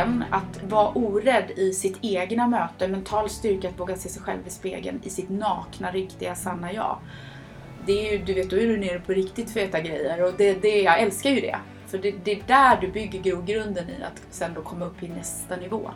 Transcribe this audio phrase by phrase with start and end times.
[0.00, 4.46] styrkan att vara orädd i sitt egna möte, mental styrka att våga se sig själv
[4.46, 6.98] i spegeln i sitt nakna, riktiga, sanna jag.
[7.86, 10.62] Det är ju, du vet, då är du nere på riktigt feta grejer och det,
[10.62, 11.58] det, jag älskar ju det.
[11.86, 15.08] För det, det är där du bygger grogrunden i att sen då komma upp i
[15.08, 15.90] nästa nivå.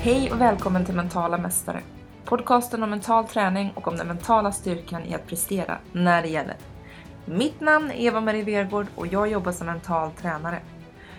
[0.00, 1.80] Hej och välkommen till Mentala Mästare.
[2.24, 6.56] Podcasten om mental träning och om den mentala styrkan i att prestera när det gäller.
[7.32, 10.60] Mitt namn är Eva-Marie Vergård och jag jobbar som mental tränare.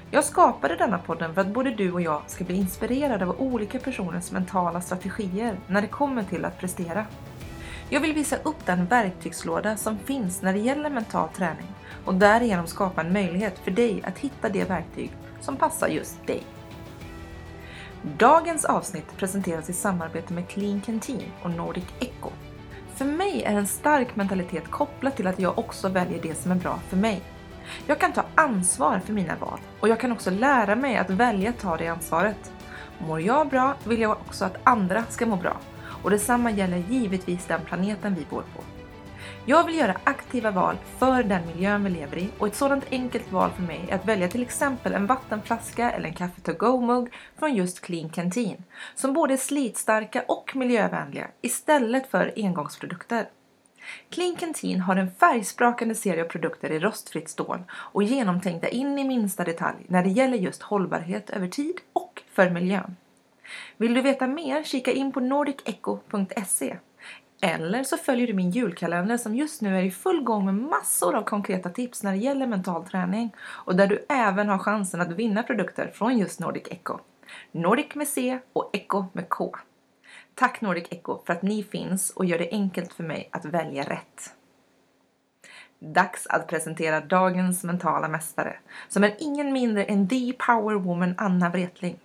[0.10, 3.80] Jag skapade denna podden för att både du och jag ska bli inspirerade av olika
[3.80, 7.06] personers mentala strategier när det kommer till att prestera.
[7.90, 11.68] Jag vill visa upp den verktygslåda som finns när det gäller mental träning
[12.06, 16.44] och därigenom skapa en möjlighet för dig att hitta det verktyg som passar just dig.
[18.18, 22.30] Dagens avsnitt presenteras i samarbete med Clean Canteen och Nordic Echo.
[23.02, 26.56] För mig är en stark mentalitet kopplat till att jag också väljer det som är
[26.56, 27.22] bra för mig.
[27.86, 31.50] Jag kan ta ansvar för mina val och jag kan också lära mig att välja
[31.50, 32.52] att ta det ansvaret.
[33.00, 35.58] Mår jag bra vill jag också att andra ska må bra
[36.04, 38.64] och detsamma gäller givetvis den planeten vi bor på.
[39.52, 43.32] Jag vill göra aktiva val för den miljön vi lever i och ett sådant enkelt
[43.32, 47.14] val för mig är att välja till exempel en vattenflaska eller en kaffe to go-mugg
[47.40, 48.64] från just Clean Canteen
[48.96, 53.30] som både är slitstarka och miljövänliga istället för engångsprodukter.
[54.10, 59.04] Clean Canteen har en färgsprakande serie av produkter i rostfritt stål och genomtänkta in i
[59.04, 62.96] minsta detalj när det gäller just hållbarhet över tid och för miljön.
[63.78, 66.78] Vill du veta mer, kika in på nordiceco.se
[67.42, 71.16] eller så följer du min julkalender som just nu är i full gång med massor
[71.16, 75.12] av konkreta tips när det gäller mental träning och där du även har chansen att
[75.12, 77.00] vinna produkter från just Nordic Echo.
[77.52, 79.56] Nordic med C och Echo med K.
[80.36, 83.84] Tack Nordic Echo för att ni finns och gör det enkelt för mig att välja
[83.84, 84.34] rätt.
[85.80, 88.56] Dags att presentera dagens mentala mästare
[88.88, 92.00] som är ingen mindre än the power woman Anna Wretling.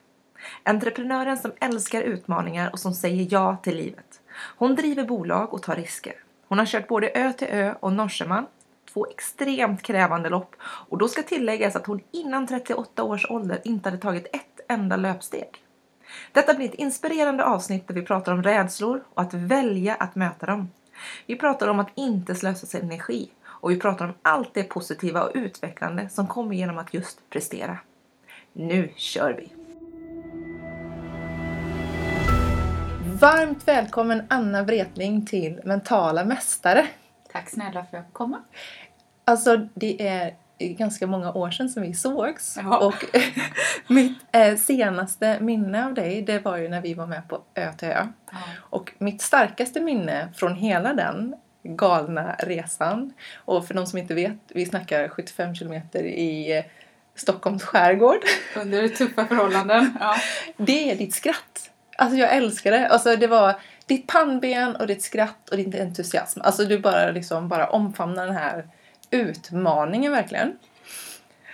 [0.63, 4.21] Entreprenören som älskar utmaningar och som säger ja till livet.
[4.39, 6.15] Hon driver bolag och tar risker.
[6.49, 8.47] Hon har kört både Ö till Ö och Norseman,
[8.93, 13.89] två extremt krävande lopp och då ska tilläggas att hon innan 38 års ålder inte
[13.89, 15.49] hade tagit ett enda löpsteg.
[16.33, 20.47] Detta blir ett inspirerande avsnitt där vi pratar om rädslor och att välja att möta
[20.47, 20.71] dem.
[21.27, 25.23] Vi pratar om att inte slösa sin energi och vi pratar om allt det positiva
[25.23, 27.79] och utvecklande som kommer genom att just prestera.
[28.53, 29.66] Nu kör vi!
[33.21, 36.87] Varmt välkommen Anna Wretling till Mentala Mästare.
[37.33, 38.43] Tack snälla för att jag fick komma.
[39.25, 42.57] Alltså det är ganska många år sedan som vi sågs.
[42.57, 42.79] Jaha.
[42.79, 43.05] Och
[43.89, 47.73] mitt eh, senaste minne av dig det var ju när vi var med på Ö
[47.73, 48.07] till Ö.
[48.31, 48.39] Ja.
[48.57, 54.39] Och mitt starkaste minne från hela den galna resan och för de som inte vet,
[54.49, 56.65] vi snackar 75 kilometer i eh,
[57.15, 58.21] Stockholms skärgård.
[58.57, 59.97] Under tuffa förhållanden.
[60.01, 60.17] Ja.
[60.57, 61.71] Det är ditt skratt.
[61.99, 62.89] Alltså jag älskar det.
[62.89, 66.41] Alltså det var ditt pannben och ditt skratt och din entusiasm.
[66.43, 68.69] Alltså du bara liksom bara omfamnar den här
[69.11, 70.59] utmaningen verkligen.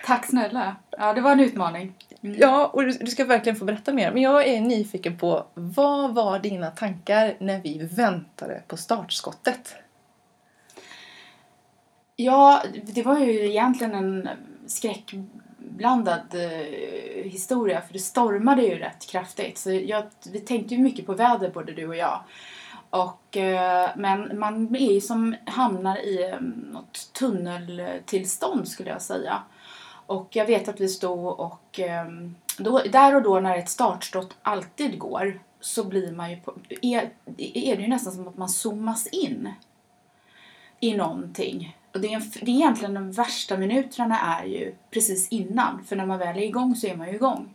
[0.07, 0.77] Tack snälla.
[0.91, 1.95] Ja, det var en utmaning.
[2.23, 2.37] Mm.
[2.41, 4.13] Ja, och du, du ska verkligen få berätta mer.
[4.13, 9.75] Men jag är nyfiken på vad var dina tankar när vi väntade på startskottet?
[12.17, 14.29] Ja, det var ju egentligen en
[15.83, 19.59] inblandad eh, historia för det stormade ju rätt kraftigt.
[19.59, 22.21] Så jag, vi tänkte ju mycket på väder både du och jag.
[22.91, 26.41] Och, eh, men man är ju som hamnar i eh,
[26.73, 29.43] något tunneltillstånd skulle jag säga.
[30.07, 32.07] Och jag vet att vi stod och eh,
[32.59, 37.11] då, där och då när ett startskott alltid går så blir man ju på, är,
[37.39, 39.55] är det ju nästan som att man zoomas in
[40.81, 41.77] i någonting.
[41.95, 45.85] Och det är, en, det är egentligen de värsta minuterna är ju precis innan.
[45.85, 47.55] För när man väl är igång så är man ju igång.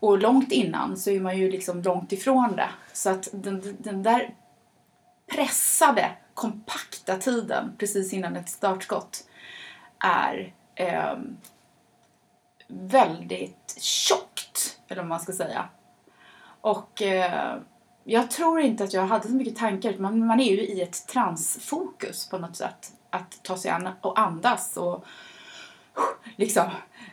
[0.00, 2.68] Och långt innan så är man ju liksom långt ifrån det.
[2.92, 4.34] Så att den, den där
[5.26, 9.24] pressade, kompakta tiden precis innan ett startskott
[9.98, 11.14] är eh,
[12.68, 15.68] väldigt tjockt, eller vad man ska säga.
[16.60, 17.58] Och eh,
[18.04, 19.90] jag tror inte att jag hade så mycket tankar.
[19.90, 22.92] utan Man, man är ju i ett transfokus på något sätt.
[23.16, 25.04] Att ta sig an och andas och
[26.36, 26.70] liksom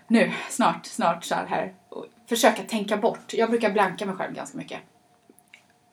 [0.08, 1.74] nu, snart, snart så här.
[1.90, 3.34] Och försöka tänka bort.
[3.34, 4.80] Jag brukar blanka mig själv ganska mycket.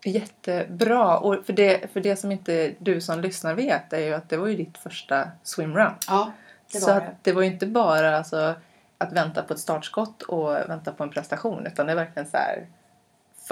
[0.04, 1.18] Jättebra!
[1.18, 4.36] Och för det, för det som inte du som lyssnar vet är ju att det
[4.36, 5.92] var ju ditt första swimrun.
[6.08, 6.32] Ja,
[6.72, 6.96] det var Så det.
[6.96, 8.54] att det var ju inte bara alltså,
[8.98, 12.36] att vänta på ett startskott och vänta på en prestation utan det är verkligen så
[12.36, 12.66] här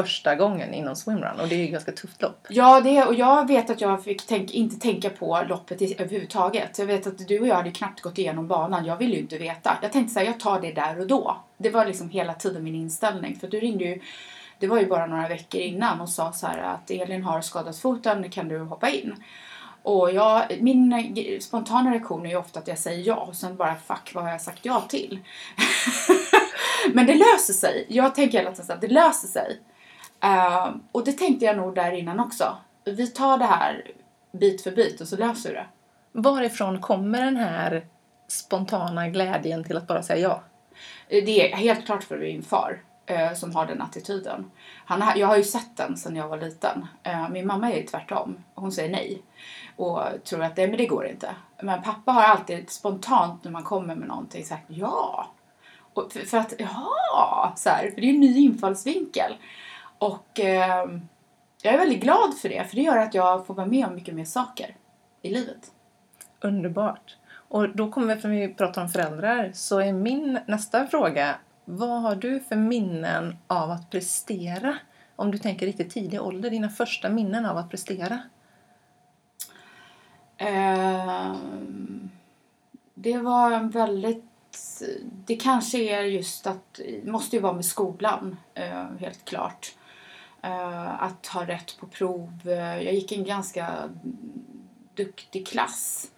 [0.02, 2.46] första gången inom swimrun och det är ju ett ganska tufft lopp.
[2.48, 6.78] Ja, det, och jag vet att jag fick tänk, inte tänka på loppet i, överhuvudtaget.
[6.78, 8.84] Jag vet att du och jag hade knappt gått igenom banan.
[8.84, 9.78] Jag ville ju inte veta.
[9.82, 11.36] Jag tänkte så här, jag tar det där och då.
[11.56, 13.36] Det var liksom hela tiden min inställning.
[13.36, 14.00] För du ringde ju,
[14.58, 17.78] det var ju bara några veckor innan och sa så här att Elin har skadat
[17.78, 19.14] foten, kan du hoppa in?
[19.82, 23.74] Och jag, min spontana reaktion är ju ofta att jag säger ja och sen bara
[23.74, 25.18] fuck vad har jag sagt ja till?
[26.92, 27.86] Men det löser sig.
[27.88, 29.60] Jag tänker hela tiden att det löser sig.
[30.24, 32.56] Uh, och det tänkte jag nog där innan också.
[32.84, 33.90] Vi tar det här
[34.32, 35.66] bit för bit och så löser vi det.
[36.12, 37.86] Varifrån kommer den här
[38.28, 40.42] spontana glädjen till att bara säga ja?
[41.08, 44.50] Det är helt klart för min far uh, som har den attityden.
[44.84, 46.86] Han jag har ju sett den sedan jag var liten.
[47.06, 48.44] Uh, min mamma är tvärtom.
[48.54, 49.22] Hon säger nej
[49.76, 51.34] och tror att det, men det går inte.
[51.62, 55.26] Men pappa har alltid spontant när man kommer med någonting sagt ja.
[55.94, 59.32] Och för, för att, ja, så här, för det är en ny infallsvinkel.
[59.98, 60.86] Och eh,
[61.62, 63.94] jag är väldigt glad för det, för det gör att jag får vara med om
[63.94, 64.76] mycket mer saker
[65.22, 65.72] i livet.
[66.40, 67.16] Underbart.
[67.30, 72.02] Och då kommer vi, eftersom vi pratar om föräldrar, så är min nästa fråga, vad
[72.02, 74.78] har du för minnen av att prestera?
[75.16, 78.22] Om du tänker riktigt tidig ålder, dina första minnen av att prestera?
[80.36, 81.36] Eh,
[82.94, 84.24] det var en väldigt
[85.26, 86.74] det kanske är just att,
[87.04, 89.74] det måste ju vara med skolan, eh, helt klart.
[90.48, 92.40] Eh, att ha rätt på prov.
[92.44, 93.90] Eh, jag gick i en ganska
[94.94, 96.10] duktig klass.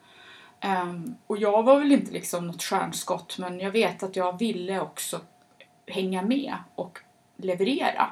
[0.61, 4.81] Ehm, och jag var väl inte liksom något stjärnskott men jag vet att jag ville
[4.81, 5.21] också
[5.87, 6.99] hänga med och
[7.37, 8.11] leverera.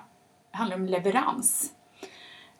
[0.50, 1.72] Det handlar om leverans.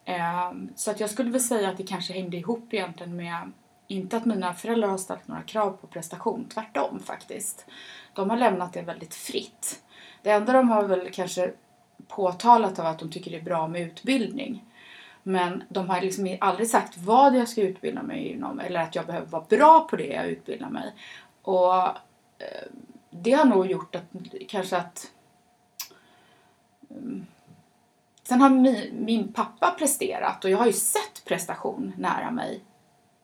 [0.04, 3.52] Ehm, så att jag skulle väl säga att det kanske hängde ihop egentligen med
[3.86, 7.66] inte att mina föräldrar har ställt några krav på prestation, tvärtom faktiskt.
[8.14, 9.82] De har lämnat det väldigt fritt.
[10.22, 11.52] Det enda de har väl kanske
[12.06, 14.64] påtalat av att de tycker det är bra med utbildning.
[15.22, 19.06] Men de har liksom aldrig sagt vad jag ska utbilda mig inom eller att jag
[19.06, 20.94] behöver vara bra på det jag utbildar mig.
[21.42, 21.84] Och
[22.38, 22.68] eh,
[23.10, 24.04] det har nog gjort att
[24.48, 25.10] kanske att
[26.90, 27.26] mm,
[28.28, 32.64] Sen har min, min pappa presterat och jag har ju sett prestation nära mig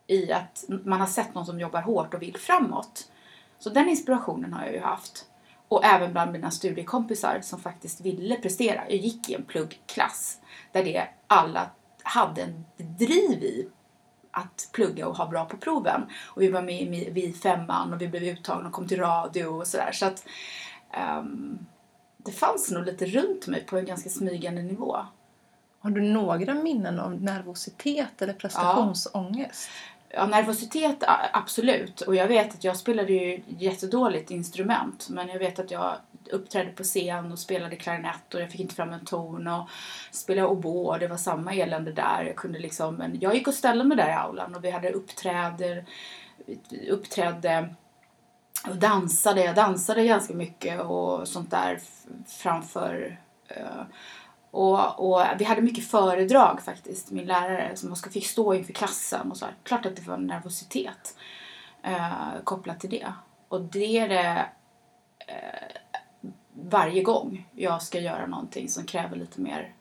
[0.07, 3.11] i att man har sett någon som jobbar hårt och vill framåt.
[3.59, 5.25] Så den inspirationen har jag ju haft.
[5.67, 8.81] Och även bland mina studiekompisar som faktiskt ville prestera.
[8.89, 10.39] Jag gick i en pluggklass
[10.71, 11.69] där det alla
[12.03, 13.69] hade en driv i
[14.31, 16.01] att plugga och ha bra på proven.
[16.25, 19.67] Och vi var med vid femman och vi blev uttagna och kom till radio och
[19.67, 19.91] sådär.
[19.91, 20.25] Så att
[21.19, 21.65] um,
[22.17, 24.97] det fanns nog lite runt mig på en ganska smygande nivå.
[25.79, 29.69] Har du några minnen om nervositet eller prestationsångest?
[29.69, 29.94] Ja.
[30.17, 32.01] Ja, nervositet absolut.
[32.01, 35.07] Och jag vet att jag spelade ju jättedåligt instrument.
[35.09, 35.95] Men jag vet att jag
[36.31, 39.69] uppträdde på scen och spelade klarinett och jag fick inte fram en ton och
[40.11, 42.23] spelade oboe och det var samma elände där.
[42.23, 44.91] Jag kunde liksom, men jag gick och ställde mig där i aulan och vi hade
[44.91, 45.85] uppträder,
[46.89, 47.75] uppträdde
[48.69, 49.43] och dansade.
[49.43, 51.79] Jag dansade ganska mycket och sånt där
[52.27, 53.19] framför
[53.57, 53.83] uh,
[54.55, 59.37] och, och, vi hade mycket föredrag faktiskt, min lärare, som fick stå inför klassen och
[59.37, 59.45] så.
[59.45, 59.55] Här.
[59.63, 61.17] Klart att det var nervositet
[61.83, 63.13] eh, kopplat till det.
[63.47, 64.45] Och det är det
[65.27, 69.73] eh, varje gång jag ska göra någonting som kräver lite mer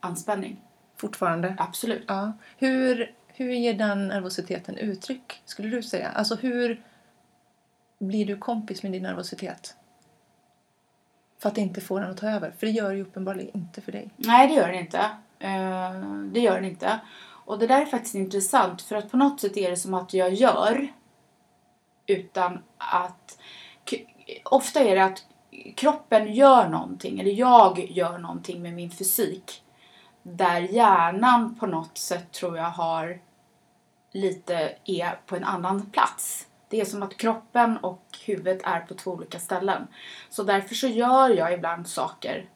[0.00, 0.60] anspänning.
[0.96, 1.54] Fortfarande?
[1.58, 2.04] Absolut.
[2.08, 2.32] Ja.
[2.58, 6.08] Hur, hur ger den nervositeten uttryck, skulle du säga?
[6.08, 6.82] Alltså hur
[7.98, 9.76] blir du kompis med din nervositet?
[11.38, 12.54] För att inte få den att ta över.
[12.58, 14.10] För det gör det ju uppenbarligen inte för dig.
[14.16, 14.98] Nej, det gör den inte.
[15.38, 16.00] Eh,
[16.32, 17.00] det gör den inte.
[17.44, 20.14] Och det där är faktiskt intressant för att på något sätt är det som att
[20.14, 20.88] jag gör
[22.06, 23.38] utan att...
[24.44, 25.24] Ofta är det att
[25.76, 29.62] kroppen gör någonting, eller jag gör någonting med min fysik
[30.22, 33.20] där hjärnan på något sätt tror jag har
[34.12, 36.46] lite är på en annan plats.
[36.74, 39.86] Det är som att kroppen och huvudet är på två olika ställen.
[40.30, 42.46] Så därför så gör jag ibland saker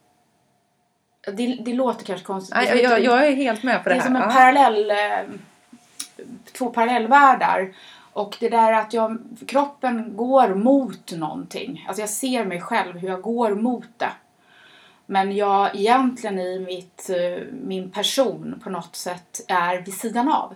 [1.32, 2.56] det, det låter kanske konstigt.
[2.56, 4.10] Nej, jag, jag, är helt med på det, det här.
[4.10, 7.74] Det är som en parallell, eh, två parallellvärldar.
[8.12, 11.84] Och det där att jag, kroppen går mot någonting.
[11.88, 14.12] Alltså jag ser mig själv hur jag går mot det.
[15.06, 20.54] Men jag egentligen i mitt, eh, min person på något sätt är vid sidan av.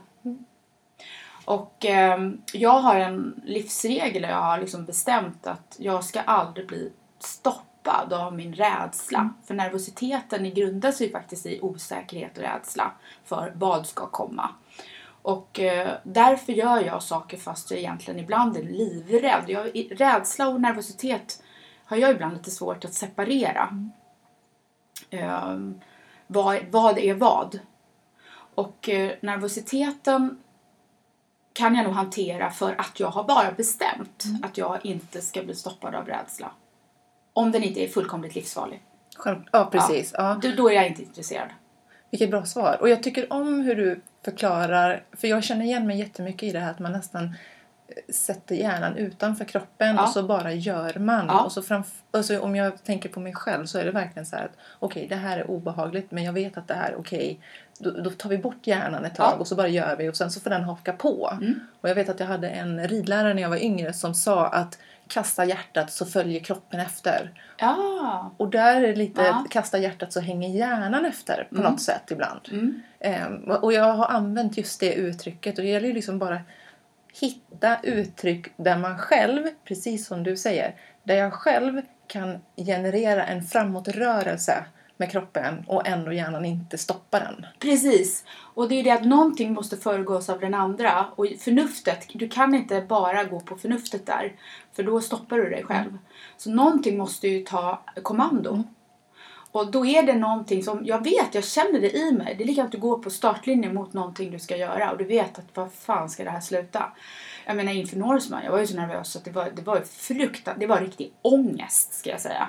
[1.44, 6.92] Och eh, jag har en livsregel jag har liksom bestämt att jag ska aldrig bli
[7.18, 9.18] stoppad av min rädsla.
[9.18, 9.34] Mm.
[9.44, 12.92] För nervositeten grundar sig faktiskt i osäkerhet och rädsla
[13.24, 14.50] för vad ska komma.
[15.22, 19.44] Och eh, därför gör jag saker fast jag egentligen ibland är livrädd.
[19.46, 21.42] Jag, rädsla och nervositet
[21.84, 23.68] har jag ibland lite svårt att separera.
[23.70, 23.90] Mm.
[25.10, 25.82] Eh,
[26.26, 27.58] vad, vad är vad.
[28.54, 30.41] Och eh, nervositeten
[31.52, 35.54] kan jag nog hantera för att jag har bara bestämt att jag inte ska bli
[35.54, 36.50] stoppad av rädsla.
[37.32, 38.82] Om den inte är fullkomligt livsfarlig.
[39.16, 40.14] Själv, ja, precis.
[40.16, 40.38] Ja.
[40.42, 41.48] Då, då är jag inte intresserad.
[42.10, 42.78] Vilket bra svar.
[42.80, 46.58] Och jag tycker om hur du förklarar, för jag känner igen mig jättemycket i det
[46.58, 47.34] här att man nästan
[48.12, 50.02] sätter hjärnan utanför kroppen Ja.
[50.02, 51.26] och så bara gör man.
[51.26, 51.44] Ja.
[51.44, 54.26] Och så framf- och så om jag tänker på mig själv så är det verkligen
[54.26, 56.96] så här att okej, det här är obehagligt men jag vet att det här är
[56.98, 57.40] okej.
[57.78, 59.40] Då, då tar vi bort hjärnan ett tag Ja.
[59.40, 61.30] och så bara gör vi och sen så får den haka på.
[61.32, 61.60] Mm.
[61.80, 64.78] Och jag vet att jag hade en ridlärare när jag var yngre som sa att
[65.08, 67.30] kasta hjärtat så följer kroppen efter.
[67.58, 68.30] Ja.
[68.36, 69.44] Och där är det lite Ja.
[69.50, 71.70] kasta hjärtat så hänger hjärnan efter på Mm.
[71.72, 72.40] något sätt ibland.
[72.52, 72.82] Mm.
[73.00, 76.40] Ehm, och jag har använt just det uttrycket och det gäller ju liksom bara
[77.20, 83.42] hitta uttryck där man själv, precis som du säger, där jag själv kan generera en
[83.42, 84.64] framåtrörelse
[84.96, 87.46] med kroppen och ändå hjärnan inte stoppa den.
[87.58, 88.24] Precis.
[88.54, 91.06] Och det är det att någonting måste föregås av den andra.
[91.16, 94.32] Och förnuftet, du kan inte bara gå på förnuftet där.
[94.72, 95.98] För då stoppar du dig själv.
[96.36, 98.64] Så någonting måste ju ta kommando.
[99.52, 102.34] Och då är det någonting som, jag vet, jag känner det i mig.
[102.38, 104.90] Det är likadant att du går på startlinjen mot någonting du ska göra.
[104.92, 106.92] Och du vet att vad fan ska det här sluta?
[107.46, 109.80] Jag menar inför Norseman, jag var ju så nervös så att det var, det var
[109.80, 112.48] fruktansvärt, det var riktig ångest ska jag säga.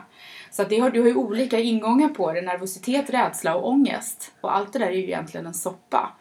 [0.52, 4.32] Så att det har, du har ju olika ingångar på det, nervositet, rädsla och ångest.
[4.42, 6.14] Och allt det där är ju egentligen en soppa.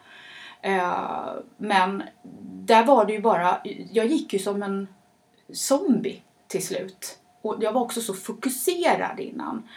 [0.63, 2.03] Eh, men
[2.43, 3.61] där var det ju bara,
[3.93, 4.89] jag gick ju som en
[5.53, 7.19] zombie till slut.
[7.43, 9.69] Och jag var också så fokuserad innan.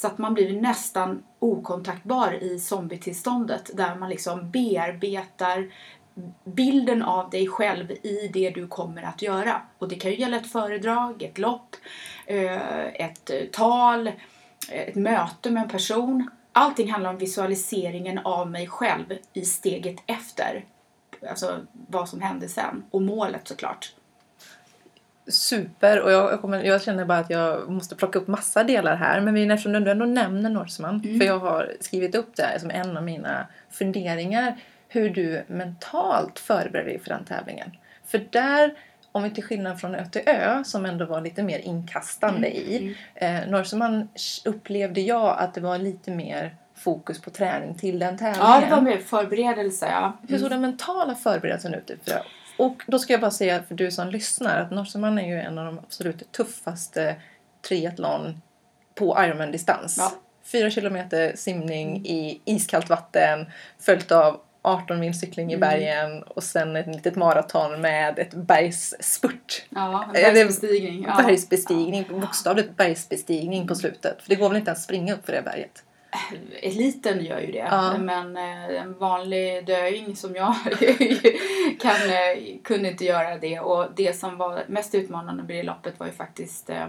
[0.00, 5.70] Så att man blir nästan okontaktbar i zombietillståndet där man liksom bearbetar
[6.44, 9.62] bilden av dig själv i det du kommer att göra.
[9.78, 11.76] Och det kan ju gälla ett föredrag, ett lopp,
[12.26, 14.12] eh, ett eh, tal, eh,
[14.68, 16.30] ett möte med en person.
[16.52, 20.64] Allting handlar om visualiseringen av mig själv i steget efter.
[21.30, 22.84] Alltså vad som hände sen.
[22.90, 23.92] Och målet såklart.
[25.28, 26.00] Super!
[26.00, 29.20] Och jag, kommer, jag känner bara att jag måste plocka upp massa delar här.
[29.20, 31.18] Men vi, eftersom du ändå nämner Norseman, Mm.
[31.20, 34.56] för jag har skrivit upp det här som en av mina funderingar.
[34.88, 37.70] Hur du mentalt förbereder dig för den tävlingen.
[38.06, 38.74] För där,
[39.12, 42.96] om vi till skillnad från Ö till Ö, som ändå var lite mer inkastande i.
[43.14, 44.08] Eh, Norseman
[44.44, 48.50] upplevde jag att det var lite mer fokus på träning till den tävlingen.
[48.50, 49.86] Ja, det var mer förberedelse.
[49.86, 50.18] Ja.
[50.28, 51.90] Hur såg den mentala förberedelsen ut?
[52.04, 52.22] För?
[52.58, 55.58] Och då ska jag bara säga för du som lyssnar att Norseman är ju en
[55.58, 57.16] av de absolut tuffaste
[57.68, 58.42] triathlon
[58.94, 59.96] på Ironman-distans.
[59.98, 60.12] Ja.
[60.44, 63.46] Fyra kilometer simning i iskallt vatten
[63.78, 65.68] följt av 18 mil cykling i Mm.
[65.68, 69.64] bergen och sen ett litet maraton med ett bergsspurt.
[69.70, 71.04] Ja, en det bergsbestigning.
[71.08, 71.22] Ja.
[71.26, 74.22] Bergsbestigning, bokstavligt bergsbestigning på slutet.
[74.22, 75.82] För det går väl inte att springa upp för det berget?
[76.62, 77.68] Eliten gör ju det.
[77.70, 77.98] Ja.
[77.98, 80.54] Men eh, en vanlig döing som jag
[81.80, 83.60] kan, eh, kunde inte göra det.
[83.60, 86.86] Och det som var mest utmanande med det loppet var ju faktiskt eh,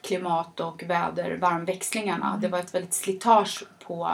[0.00, 2.38] klimat och väder, varmväxlingarna.
[2.42, 4.10] Det var ett väldigt slitage på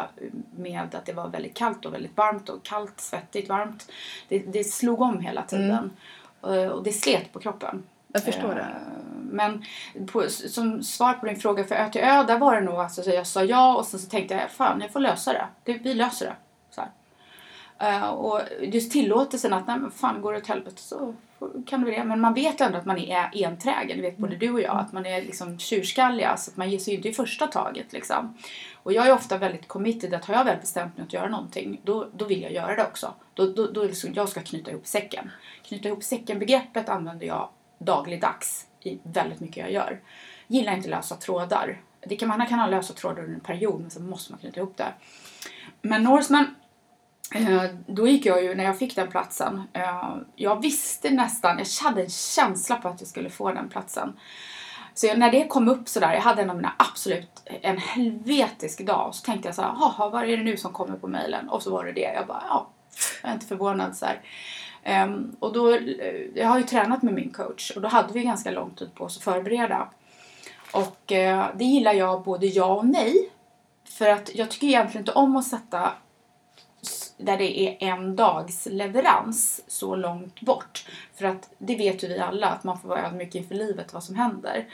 [0.56, 3.92] med att det var väldigt kallt och väldigt varmt och kallt, svettigt, varmt.
[4.28, 5.90] Det, det slog om hela tiden.
[6.42, 7.82] Eh, Och det slet på kroppen.
[8.16, 8.60] Jag förstår det.
[8.60, 8.66] Eh,
[9.30, 9.64] Men
[10.06, 13.02] på, som svar på din fråga för Ö till Ö, där var det nog alltså,
[13.02, 15.46] så jag sa ja och sen så tänkte jag fan jag får lösa det.
[15.64, 16.36] det vi löser det.
[16.70, 16.82] Så.
[17.78, 21.14] Eh, och just tillåtelsen att nej men fan går det åt helvete så
[21.66, 22.04] kan det väl det.
[22.04, 23.96] Men man vet ändå att man är enträgen.
[23.96, 24.76] Det vet både du och jag.
[24.76, 26.36] Att man är liksom tjurskalliga.
[26.36, 28.36] Så att man ger sig inte i första taget liksom.
[28.82, 31.80] Och jag är ofta väldigt committed att har jag väl bestämt mig att göra någonting
[31.84, 33.14] då, då vill jag göra det också.
[33.34, 35.30] Då, då, då så, jag ska knyta ihop säcken.
[35.62, 40.00] Knyta ihop säcken-begreppet använder jag dagligdags i väldigt mycket jag gör.
[40.46, 41.80] Gillar inte lösa trådar.
[42.06, 44.60] Det kan, man kan ha lösa trådar under en period men sen måste man knyta
[44.60, 44.94] ihop det.
[45.82, 46.54] Men Norseman,
[47.34, 51.88] eh, då gick jag ju, när jag fick den platsen, eh, jag visste nästan, jag
[51.88, 54.16] hade en känsla på att jag skulle få den platsen.
[54.94, 58.86] Så jag, när det kom upp sådär, jag hade en av mina absolut, en helvetisk
[58.86, 59.14] dag.
[59.14, 61.48] Så tänkte jag så här, jaha, vad är det nu som kommer på mejlen?
[61.48, 62.12] Och så var det det.
[62.14, 62.68] Jag bara, ja,
[63.22, 64.20] jag är inte förvånad så här.
[64.88, 65.80] Um, och då, eh,
[66.34, 69.04] jag har ju tränat med min coach och då hade vi ganska lång tid på
[69.04, 69.88] oss att förbereda.
[70.72, 73.30] Och uh, det gillar jag både ja och nej.
[73.84, 75.92] För att jag tycker egentligen inte om att sätta
[77.16, 80.88] där det är en dags leverans så långt bort.
[81.14, 84.04] För att det vet ju vi alla att man får vara ödmjuk inför livet vad
[84.04, 84.66] som händer.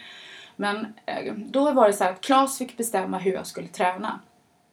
[0.57, 4.21] Men eh, då var det så här att Claes fick bestämma hur jag skulle träna.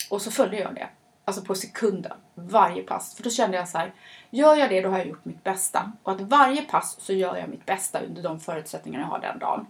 [0.10, 0.88] Och så följde jag det.
[1.30, 2.12] Alltså på sekunden.
[2.36, 3.16] Varje pass.
[3.16, 3.94] För då kände jag så här.
[4.30, 5.92] Gör jag det då har jag gjort mitt bästa.
[6.04, 9.40] Och att varje pass så gör jag mitt bästa under de förutsättningar jag har den
[9.40, 9.68] dagen.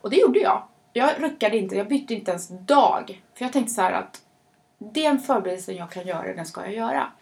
[0.00, 0.62] Och det gjorde jag.
[0.92, 1.76] Jag ruckade inte.
[1.76, 3.22] Jag bytte inte ens dag.
[3.34, 4.20] För jag tänkte så här att
[4.78, 7.12] den förberedelsen jag kan göra, den ska jag göra.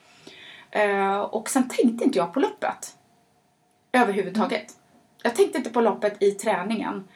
[0.77, 2.97] Uh, och sen tänkte inte jag på loppet.
[3.93, 4.73] Överhuvudtaget.
[5.23, 7.09] Jag tänkte inte på loppet i träningen.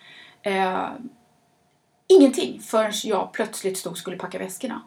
[0.46, 0.90] Uh,
[2.06, 4.82] ingenting förrän jag plötsligt stod och skulle packa väskorna.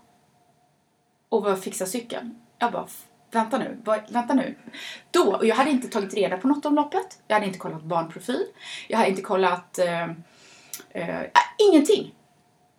[1.35, 2.35] Och var fixa cykeln.
[2.59, 2.87] Jag bara,
[3.31, 3.77] vänta nu,
[4.09, 4.55] vänta nu.
[5.11, 7.19] Då, och jag hade inte tagit reda på något om loppet.
[7.27, 8.45] Jag hade inte kollat barnprofil.
[8.87, 10.03] Jag hade inte kollat eh,
[10.89, 11.25] eh,
[11.71, 12.13] ingenting.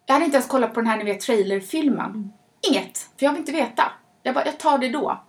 [0.07, 2.33] Jag hade inte ens kollat på den här ni vet, trailerfilmen.
[2.71, 3.93] Inget, för jag vill inte veta.
[4.23, 5.21] Jag bara, jag tar det då.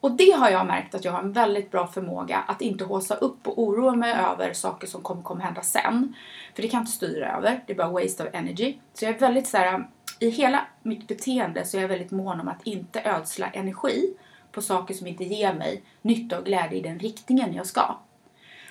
[0.00, 3.14] Och det har jag märkt att jag har en väldigt bra förmåga att inte håsa
[3.14, 6.14] upp och oroa mig över saker som kommer, kommer hända sen.
[6.54, 8.78] För det kan jag inte styra över, det är bara waste of energy.
[8.94, 9.88] Så jag är väldigt så här,
[10.20, 14.14] i hela mitt beteende så är jag väldigt mån om att inte ödsla energi
[14.52, 17.98] på saker som inte ger mig nytta och glädje i den riktningen jag ska.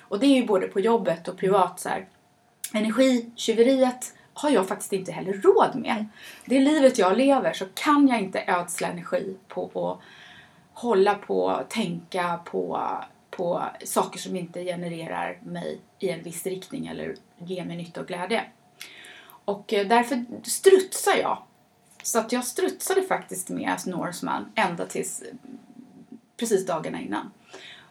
[0.00, 2.06] Och det är ju både på jobbet och privat så här.
[2.74, 6.06] Energitjuveriet har jag faktiskt inte heller råd med.
[6.44, 10.00] Det livet jag lever så kan jag inte ödsla energi på att
[10.80, 12.90] hålla på, tänka på,
[13.30, 18.06] på saker som inte genererar mig i en viss riktning eller ger mig nytta och
[18.06, 18.44] glädje.
[19.50, 21.42] Och eh, därför strutsar jag.
[22.02, 25.22] Så att jag strutsade faktiskt med Norseman ända tills
[26.36, 27.30] precis dagarna innan.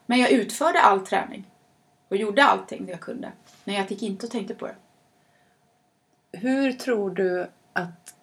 [0.06, 1.46] Men jag utförde all träning
[2.08, 3.32] och gjorde allting jag kunde.
[3.63, 4.75] Men jag gick inte och tänkte på det.
[6.32, 8.16] Hur tror du att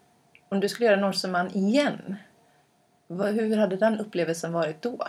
[0.49, 2.16] om du skulle göra Norseman igen,
[3.09, 5.09] hur hade den upplevelsen varit då?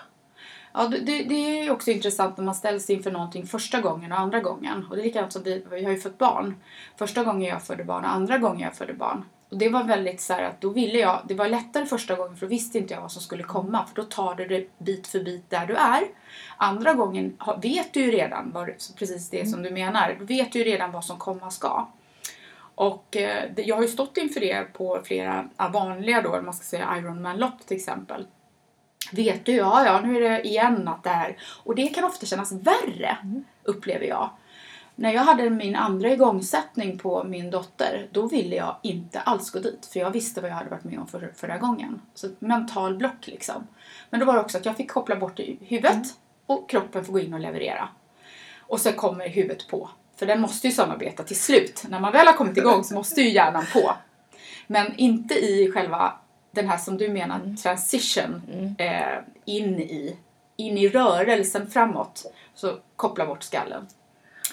[0.73, 4.39] Ja, det, det är också intressant när man ställs inför någonting första gången och andra
[4.39, 4.85] gången.
[4.89, 6.55] Och det är likadant som vi, vi har ju fått barn.
[6.97, 9.25] Första gången jag födde barn och andra gången jag födde barn.
[9.49, 12.35] Och det var väldigt så här att då ville jag, det var lättare första gången
[12.35, 13.85] för då visste inte jag vad som skulle komma.
[13.85, 16.03] För då tar du det bit för bit där du är.
[16.57, 20.15] Andra gången vet du ju redan vad, precis det som du menar.
[20.19, 21.87] Du vet ju redan vad som komma ska.
[22.75, 26.97] Och eh, jag har ju stått inför det på flera vanliga då, man ska säga
[26.97, 28.25] Ironman-lopp till exempel.
[29.11, 31.37] Vet du, ja, ja, nu är det igen att det är...
[31.63, 33.17] Och det kan ofta kännas värre,
[33.63, 34.29] upplever jag.
[34.95, 39.59] När jag hade min andra igångsättning på min dotter, då ville jag inte alls gå
[39.59, 39.89] dit.
[39.93, 42.01] För jag visste vad jag hade varit med om för, förra gången.
[42.13, 43.67] Så ett mental block liksom.
[44.09, 46.07] Men då var det också att jag fick koppla bort huvudet
[46.45, 47.89] och kroppen får gå in och leverera.
[48.59, 49.89] Och så kommer huvudet på.
[50.15, 51.85] För den måste ju samarbeta till slut.
[51.89, 53.93] När man väl har kommit igång så måste ju hjärnan på.
[54.67, 56.13] Men inte i själva
[56.57, 58.41] den här som du menar transition
[58.77, 60.17] eh, in i
[60.57, 62.31] in i rörelsen framåt.
[62.55, 63.87] Så koppla bort skallen.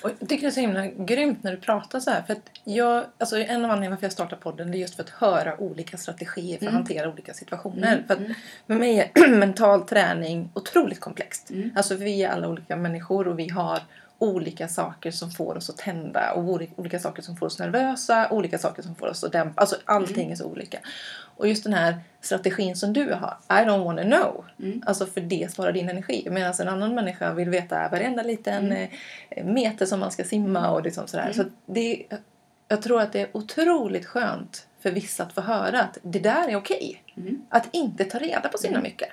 [0.02, 2.22] Och jag tycker det är så himla grymt när du pratar så här.
[2.22, 5.02] För att jag, alltså en av anledningarna varför jag startar podden det är just för
[5.02, 8.04] att höra olika strategier för att hantera olika situationer.
[8.06, 8.20] För att
[8.66, 11.50] för mig är mental träning otroligt komplext.
[11.74, 13.80] Alltså vi är alla olika människor och vi har
[14.18, 18.28] olika saker som får oss att tända och olika, olika saker som får oss nervösa,
[18.30, 19.60] olika saker som får oss att dämpa.
[19.60, 20.78] Alltså allting är så olika.
[21.36, 24.44] Och just den här strategin som du har, I don't wanna know.
[24.86, 26.28] Alltså för det sparar din energi.
[26.30, 28.88] Medan en annan människa vill veta varenda liten eh,
[29.44, 31.32] meter som man ska simma och liksom sådär.
[31.32, 32.02] Så att det,
[32.68, 36.48] jag tror att det är otroligt skönt för vissa att få höra att det där
[36.48, 37.02] är okej.
[37.48, 39.08] Att inte ta reda på så himla mycket.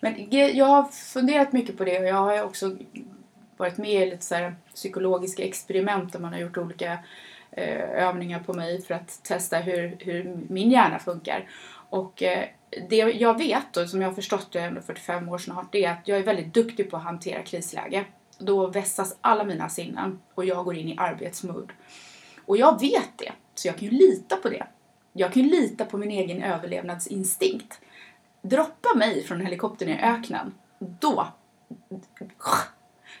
[0.00, 2.76] Men jag har funderat mycket på det och jag har också
[3.56, 6.98] varit med i lite så psykologiska experiment där man har gjort olika
[7.56, 11.48] Eh, övningar på mig för att testa hur, hur min hjärna funkar.
[11.90, 12.48] Och eh,
[12.88, 15.92] det jag vet och som jag har förstått, det under 45 år snart, det är
[15.92, 18.04] att jag är väldigt duktig på att hantera krisläge.
[18.38, 21.72] Då vässas alla mina sinnen och jag går in i arbetsmood.
[22.44, 24.66] Och jag vet det, så jag kan ju lita på det.
[25.12, 27.80] Jag kan ju lita på min egen överlevnadsinstinkt.
[28.42, 31.26] Droppa mig från helikoptern i öknen, då...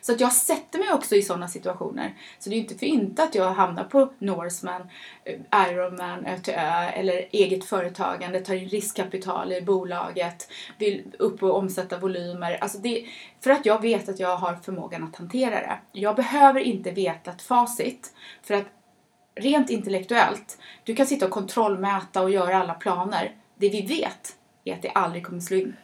[0.02, 2.14] Så att jag sätter mig också i sådana situationer.
[2.38, 4.82] Så det är ju inte för inte att jag hamnar på Norseman,
[5.24, 11.98] eh, Ironman, ÖTÖ eller eget företagande, tar in riskkapital i bolaget, vill upp och omsätta
[11.98, 12.58] volymer.
[12.60, 13.06] Alltså det,
[13.40, 15.78] för att jag vet att jag har förmågan att hantera det.
[15.92, 18.12] Jag behöver inte veta ett facit
[18.42, 18.66] för att
[19.34, 23.36] rent intellektuellt, du kan sitta och kontrollmäta och göra alla planer.
[23.56, 25.76] Det vi vet är att det aldrig kommer slå in.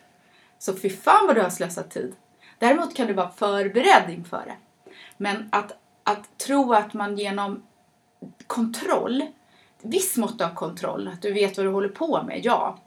[0.58, 2.14] Så fy fan vad du har slösat tid.
[2.58, 4.56] Däremot kan du vara förberedd inför det.
[5.16, 5.72] Men att,
[6.04, 7.62] att tro att man genom
[8.46, 9.22] kontroll,
[9.82, 12.78] viss mått av kontroll, att du vet vad du håller på med, ja.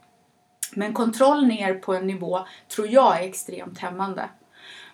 [0.74, 4.28] Men kontroll ner på en nivå tror jag är extremt hämmande.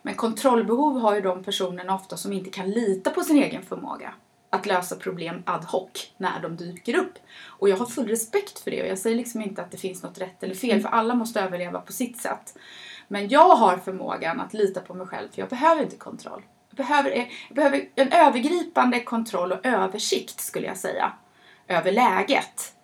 [0.03, 4.15] Men kontrollbehov har ju de personerna ofta som inte kan lita på sin egen förmåga
[4.51, 7.19] att lösa problem ad hoc när de dyker upp.
[7.47, 10.03] Och jag har full respekt för det och jag säger liksom inte att det finns
[10.03, 12.59] något rätt eller fel för alla måste överleva på sitt sätt.
[13.09, 16.43] Men jag har förmågan att lita på mig själv för jag behöver inte kontroll.
[16.71, 21.13] Jag behöver, eh, jag behöver en övergripande kontroll och översikt skulle jag säga
[21.69, 22.75] över läget.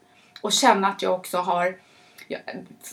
[0.40, 1.76] Och känna att jag också har
[2.28, 2.40] jag,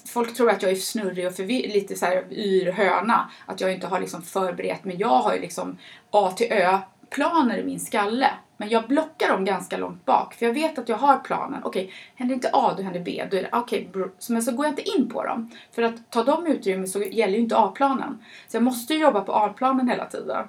[0.06, 3.32] folk tror att jag är snurrig och förvir- lite så här yr höna.
[3.46, 4.96] Att jag inte har liksom förberett mig.
[5.00, 5.78] Jag har ju liksom
[6.12, 8.30] A till Ö-planer i min skalle.
[8.62, 10.34] Men jag blockar dem ganska långt bak.
[10.34, 11.64] För jag vet att jag har planen.
[11.64, 13.28] Okej, händer inte A, då händer B.
[13.32, 15.52] Då är det okej, så- men så går jag inte in på dem.
[15.72, 18.24] För att ta dem utrymme så gäller ju inte A-planen.
[18.48, 20.48] Så jag måste ju jobba på A-planen hela tiden.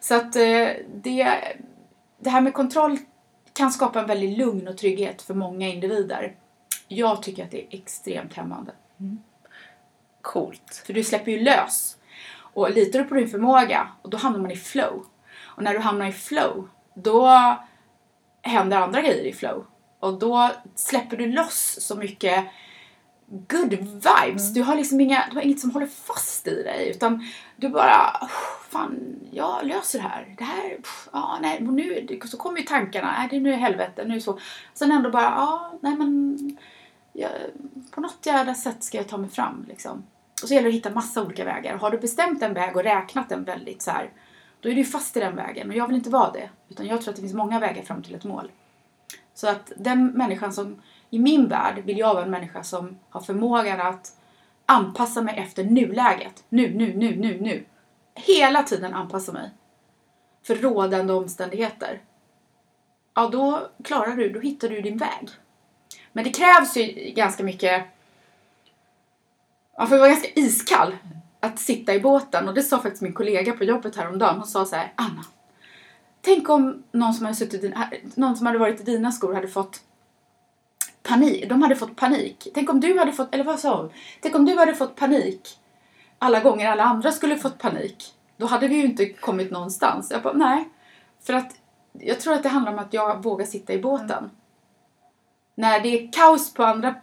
[0.00, 1.38] Så att eh, det,
[2.18, 2.98] det här med kontroll
[3.52, 6.34] kan skapa en väldigt lugn och trygghet för många individer.
[6.88, 8.72] Jag tycker att det är extremt hämmande.
[10.22, 10.82] Coolt.
[10.86, 11.96] För du släpper ju lös.
[12.54, 15.04] Och litar du på din förmåga, och då hamnar man i flow.
[15.56, 17.30] Och när du hamnar i flow, då
[18.42, 19.66] händer andra grejer i flow.
[20.00, 22.44] Och då släpper du loss så mycket
[23.26, 24.54] good vibes.
[24.54, 26.90] Du har liksom inga, du har inget som håller fast i dig.
[26.90, 27.26] Utan
[27.56, 28.28] du bara, "Oh,
[28.70, 30.34] fan, jag löser det här.
[30.38, 30.76] Det här,
[31.12, 33.14] ja, nej, och nu, så kommer ju tankarna.
[33.18, 34.38] Nej, det är nu är helvete, nu är så.
[34.74, 36.38] Sen ändå bara, ja, nej men,
[37.12, 37.30] jag,
[37.90, 40.04] på något jävla sätt ska jag ta mig fram liksom.
[40.42, 41.76] Och så gäller det att hitta massa olika vägar.
[41.76, 44.10] Har du bestämt en väg och räknat den väldigt så här,
[44.62, 45.70] då är du fast i den vägen.
[45.70, 46.50] Och jag vill inte vara det.
[46.68, 48.50] Utan jag tror att det finns många vägar fram till ett mål.
[49.34, 53.20] Så att den människan som, i min värld vill jag vara en människa som har
[53.20, 54.16] förmågan att
[54.66, 56.44] anpassa mig efter nuläget.
[56.48, 57.64] Nu, nu, nu, nu, nu.
[58.14, 59.50] Hela tiden anpassa mig.
[60.42, 62.00] För rådande omständigheter.
[63.14, 65.28] Ja, då klarar du, då hittar du din väg.
[66.12, 67.84] Men det krävs ju ganska mycket...
[69.78, 70.96] Man får vara ganska iskall
[71.42, 72.48] att sitta i båten.
[72.48, 74.36] Och det sa faktiskt min kollega på jobbet häromdagen.
[74.36, 75.24] Hon sa så här, Anna.
[76.20, 77.74] Tänk om någon som hade, suttit i,
[78.14, 79.80] någon som hade varit i dina skor hade fått
[81.02, 81.48] panik.
[81.48, 82.48] De hade fått panik.
[82.54, 83.90] Tänk om du hade fått, eller vad sa hon?
[84.20, 85.58] Tänk om du hade fått panik
[86.18, 88.14] alla gånger alla andra skulle fått panik.
[88.36, 90.10] Då hade vi ju inte kommit någonstans.
[90.10, 90.68] Jag bara, nej.
[91.22, 91.56] För att
[91.92, 94.30] jag tror att det handlar om att jag vågar sitta i båten.
[95.54, 96.94] När det är kaos på andra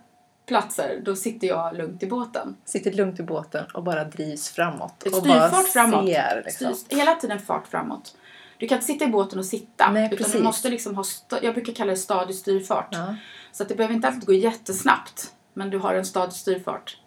[0.50, 2.56] platser, då sitter jag lugnt i båten.
[2.66, 5.04] Sitter lugnt i båten och bara drivs framåt.
[5.04, 6.06] Och bara styrfart framåt.
[6.06, 6.76] Ser, liksom.
[6.76, 8.18] Styr, hela tiden fart framåt.
[8.58, 9.92] Du kan inte sitta i båten och sitta.
[9.92, 10.34] Nej, utan precis.
[10.34, 11.04] du måste liksom ha,
[11.42, 12.88] jag brukar kalla det stadig styrfart.
[12.92, 13.16] Ja.
[13.52, 15.34] Så att det behöver inte alltid gå jättesnabbt.
[15.54, 16.98] Men du har en stadig styrfart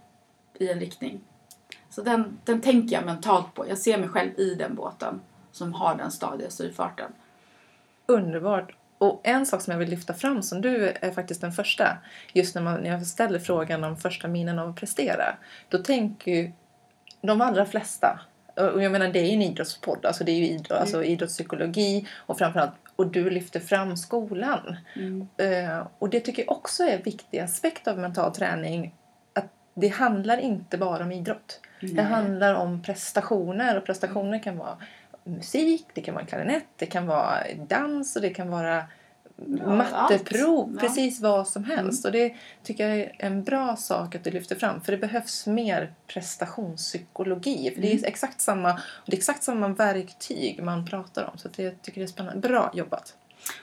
[0.58, 1.20] i en riktning.
[1.90, 3.68] Så den, den tänker jag mentalt på.
[3.68, 5.20] Jag ser mig själv i den båten
[5.52, 7.12] som har den stadiga styrfarten.
[8.06, 8.76] Underbart.
[9.02, 11.98] Och en sak som jag vill lyfta fram som du är faktiskt den första.
[12.32, 15.24] Just när, man, när jag ställer frågan om första minnen av att prestera.
[15.68, 16.52] Då tänker ju
[17.20, 18.20] de allra flesta,
[18.56, 22.08] och jag menar det är ju en idrottspodd, alltså det är ju idrott, alltså idrottspsykologi
[22.16, 24.76] och framförallt, och du lyfter fram skolan.
[25.36, 28.94] Eh, och det tycker jag också är en viktig aspekt av mental träning.
[29.34, 31.60] Att det handlar inte bara om idrott.
[31.80, 32.04] Det Nej.
[32.04, 34.76] handlar om prestationer och prestationer kan vara
[35.24, 38.84] musik, det kan vara klarinett, det kan vara dans och det kan vara
[39.46, 40.74] matteprov, allt.
[40.74, 40.80] Ja.
[40.80, 42.04] precis vad som helst.
[42.04, 45.46] Och det tycker jag är en bra sak att du lyfter fram för det behövs
[45.46, 47.70] mer prestationspsykologi.
[47.74, 48.72] För det är exakt samma,
[49.06, 51.38] det är exakt samma verktyg man pratar om.
[51.38, 52.48] Så det, jag tycker det är spännande.
[52.48, 53.16] Bra jobbat!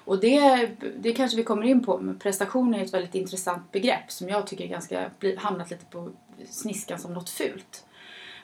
[0.05, 0.69] Och det,
[0.99, 4.47] det kanske vi kommer in på, men prestation är ett väldigt intressant begrepp som jag
[4.47, 6.11] tycker ganska hamnat lite på
[6.49, 7.85] sniskan som något fult.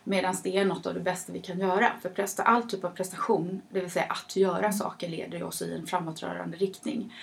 [0.08, 1.92] Medan det är något av det bästa vi kan göra.
[2.02, 5.74] För presta, all typ av prestation, det vill säga att göra saker, leder oss i
[5.74, 7.14] en framåtrörande riktning.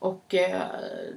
[0.00, 0.62] Och eh,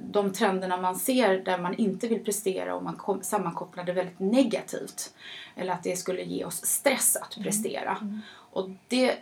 [0.00, 4.18] de trenderna man ser där man inte vill prestera och man kom, sammankopplar det väldigt
[4.18, 5.14] negativt.
[5.56, 8.20] Eller att det skulle ge oss stress att prestera.
[8.50, 9.16] Och det,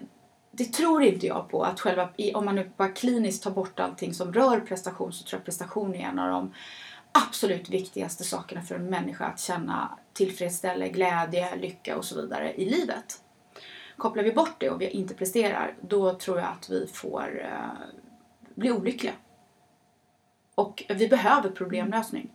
[0.50, 1.62] det tror inte jag på.
[1.62, 5.38] Att själva, om man nu bara kliniskt tar bort allting som rör prestation så tror
[5.38, 6.52] jag prestation är en av de
[7.12, 12.70] absolut viktigaste sakerna för en människa att känna tillfredsställelse, glädje, lycka och så vidare i
[12.70, 13.20] livet.
[13.96, 17.86] Kopplar vi bort det och vi inte presterar, då tror jag att vi får eh,
[18.54, 19.12] bli olyckliga.
[20.54, 22.30] Och vi behöver problemlösning.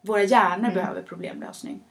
[0.00, 1.84] Våra hjärnor behöver problemlösning.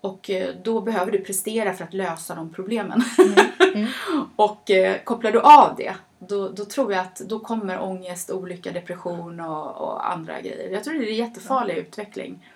[0.00, 3.02] Och eh, då behöver du prestera för att lösa de problemen.
[4.36, 8.72] och eh, kopplar du av det, då, då tror jag att då kommer ångest, olycka,
[8.72, 10.70] depression och, och andra grejer.
[10.70, 12.46] Jag tror det är en jättefarlig utveckling.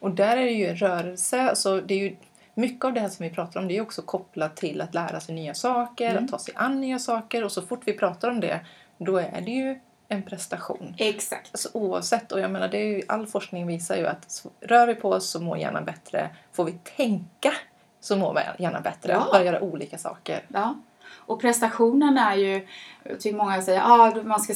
[0.00, 1.52] Och där är det ju en rörelse.
[1.56, 2.16] Så det är ju,
[2.54, 5.20] mycket av det här som vi pratar om det är också kopplat till att lära
[5.20, 7.44] sig nya saker, att ta sig an nya saker.
[7.44, 8.60] Och så fort vi pratar om det,
[8.98, 10.94] då är det ju en prestation.
[10.98, 11.50] Exakt.
[11.52, 14.94] Alltså oavsett, och jag menar det är ju, all forskning visar ju att rör vi
[14.94, 16.30] på oss så mår hjärnan bättre.
[16.52, 17.52] Får vi tänka
[18.00, 19.12] så mår hjärnan bättre.
[19.12, 19.28] Ja.
[19.32, 20.44] Bara göra olika saker.
[20.48, 20.74] Ja.
[21.10, 22.66] Och prestationen är ju,
[23.02, 24.54] jag tycker många säger ah, man ska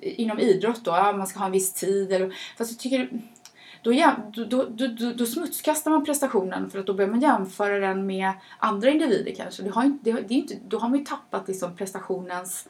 [0.00, 2.12] inom idrott då, ja, man ska ha en viss tid.
[2.12, 3.08] Eller, fast jag tycker
[3.82, 3.92] då,
[4.44, 8.90] då, då, då, smutskastar man prestationen för att då börjar man jämföra den med andra
[8.90, 9.62] individer kanske.
[9.62, 12.68] Det har, inte, det, det är inte, då har man ju tappat liksom prestationens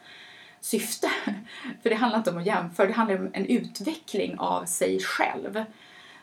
[0.65, 1.11] syfte.
[1.83, 5.65] För det handlar inte om att jämföra, det handlar om en utveckling av sig själv.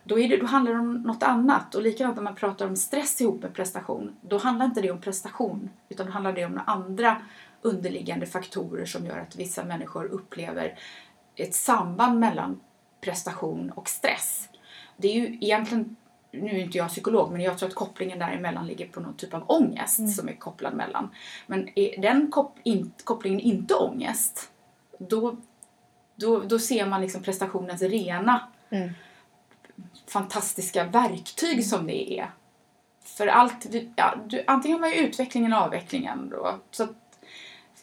[0.04, 1.75] då, är det, då handlar det om något annat.
[1.75, 5.01] Och likadant när man pratar om stress ihop med prestation, då handlar inte det om
[5.01, 7.21] prestation, utan då handlar det om andra
[7.62, 10.80] underliggande faktorer som gör att vissa människor upplever
[11.36, 12.60] ett samband mellan
[13.01, 14.49] prestation och stress.
[14.97, 15.95] Det är ju egentligen,
[16.32, 19.34] nu är inte jag psykolog, men jag tror att kopplingen däremellan ligger på någon typ
[19.34, 20.12] av ångest Mm.
[20.12, 21.10] som är kopplad mellan.
[21.48, 24.52] Men är den kop in, kopplingen inte ångest,
[25.00, 25.36] då,
[26.15, 28.89] då, då ser man liksom prestationens rena Mm.
[30.08, 32.32] fantastiska verktyg som det är.
[33.04, 36.60] För allt, ja, du, antingen har man ju utvecklingen och avvecklingen då.
[36.72, 36.88] Så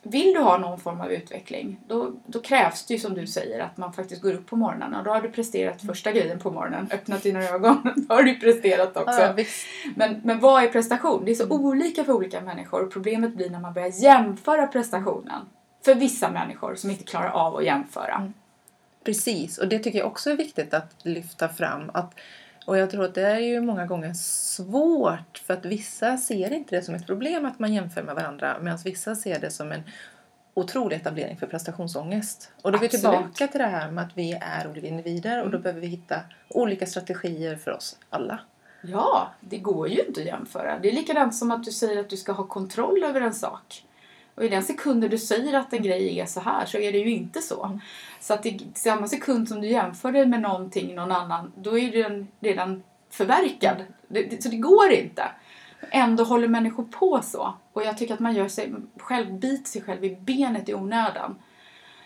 [0.02, 3.60] vill du ha någon form av utveckling, då, då krävs det ju som du säger
[3.60, 6.50] att man faktiskt går upp på morgonen och då har du presterat första grejen på
[6.50, 9.20] morgonen, öppnat dina ögon, då har du presterat också.
[9.20, 9.44] Ja.
[9.96, 11.24] Men, men vad är prestation?
[11.24, 15.40] Det är så olika för olika människor och problemet blir när man börjar jämföra prestationen
[15.84, 18.14] för vissa människor som inte klarar av att jämföra.
[18.14, 18.32] Mm.
[19.04, 21.90] Precis, och det tycker jag också är viktigt att lyfta fram.
[21.94, 22.14] Att,
[22.68, 26.76] och jag tror att det är ju många gånger svårt för att vissa ser inte
[26.76, 29.82] det som ett problem att man jämför med varandra medan vissa ser det som en
[30.54, 32.52] otrolig etablering för prestationsångest.
[32.62, 32.86] Och då är vi.
[32.86, 32.90] Mm.
[32.90, 36.20] tillbaka till det här med att vi är olika individer och då behöver vi hitta
[36.48, 38.40] olika strategier för oss alla.
[38.82, 40.78] Ja, det går ju inte att jämföra.
[40.78, 43.84] Det är likadant som att du säger att du ska ha kontroll över en sak.
[44.38, 46.98] Och i den sekunden du säger att en grej är så här så är det
[46.98, 47.64] ju inte så.
[47.64, 47.80] Mm.
[48.20, 52.02] Så att i samma sekund som du jämför dig med någonting, någon annan, då är
[52.02, 53.76] den redan förverkad.
[54.08, 55.22] Det, det, så det går inte.
[55.90, 57.54] Ändå håller människor på så.
[57.72, 61.38] Och jag tycker att man gör sig själv, biter sig själv i benet i onödan.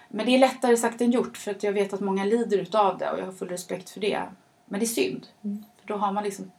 [0.08, 2.98] Men det är lättare sagt än gjort för att jag vet att många lider utav
[2.98, 4.22] det och jag har full respekt för det.
[4.66, 5.26] Men det är synd.
[5.80, 6.50] För då har man liksom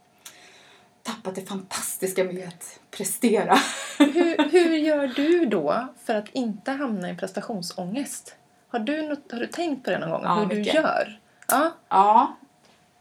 [1.04, 3.58] tappat det fantastiska med att prestera.
[3.98, 8.36] Hur, hur gör du då för att inte hamna i prestationsångest?
[8.68, 10.20] Har du, något, har du tänkt på det någon gång?
[10.24, 10.72] Ja, hur mycket.
[10.72, 11.20] du gör?
[11.48, 12.36] Ja, Ja,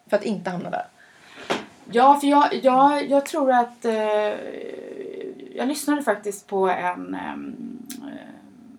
[0.10, 0.88] för att inte hamna där.
[1.92, 3.86] Ja, för jag, jag, jag tror att...
[3.86, 4.34] Eh,
[5.56, 7.36] jag lyssnade faktiskt på en eh,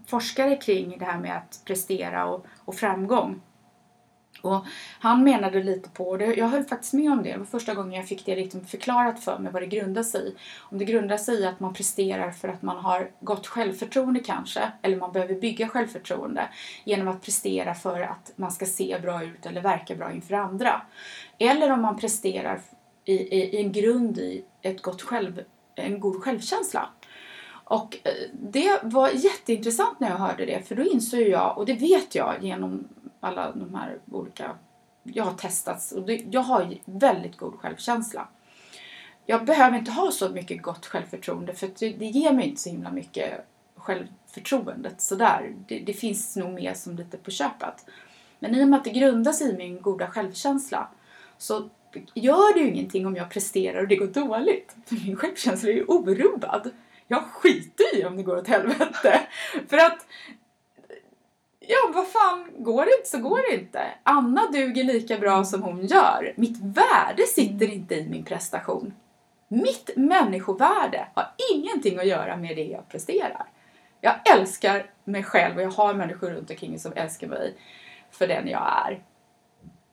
[0.07, 3.41] forskare kring det här med att prestera och, och framgång.
[4.45, 4.67] Och
[4.99, 7.93] han menade lite på, och jag höll faktiskt med om det, det var första gången
[7.93, 10.35] jag fick det liksom förklarat för mig vad det grundar sig i.
[10.59, 14.73] Om det grundar sig i att man presterar för att man har gott självförtroende kanske,
[14.83, 16.49] eller man behöver bygga självförtroende
[16.85, 20.83] genom att prestera för att man ska se bra ut eller verka bra inför andra.
[21.39, 22.61] Eller om man presterar
[23.05, 25.41] i, i, i en grund i ett gott själv,
[25.75, 26.89] en god självkänsla.
[27.65, 31.75] Och eh, det var jätteintressant när jag hörde det för då insåg jag, och det
[31.75, 32.89] vet jag genom
[33.25, 34.57] alla de här olika,
[35.03, 38.29] jag har testats och det, jag har väldigt god självkänsla.
[39.27, 42.61] Jag behöver inte ha så mycket gott självförtroende för att det, det ger mig inte
[42.61, 45.55] så himla mycket självförtroendet sådär.
[45.69, 47.87] Det, det finns nog mer som lite på köpet.
[48.39, 50.89] Men i och med att det grundar sig i min goda självkänsla
[51.39, 51.69] så
[52.15, 54.77] gör det ju ingenting om jag presterar och det går dåligt.
[54.87, 56.71] För min självkänsla är ju orubbad.
[57.07, 59.21] Jag skiter i om det går åt helvete.
[59.69, 60.07] För att
[61.69, 63.83] Ja, vad fan, går det inte så går det inte.
[64.03, 66.33] Anna duger lika bra som hon gör.
[66.37, 68.95] Mitt värde sitter inte i min prestation.
[69.49, 73.47] Mitt människovärde har ingenting att göra med det jag presterar.
[74.01, 77.55] Jag älskar mig själv och jag har människor runt omkring mig som älskar mig
[78.11, 79.03] för den jag är.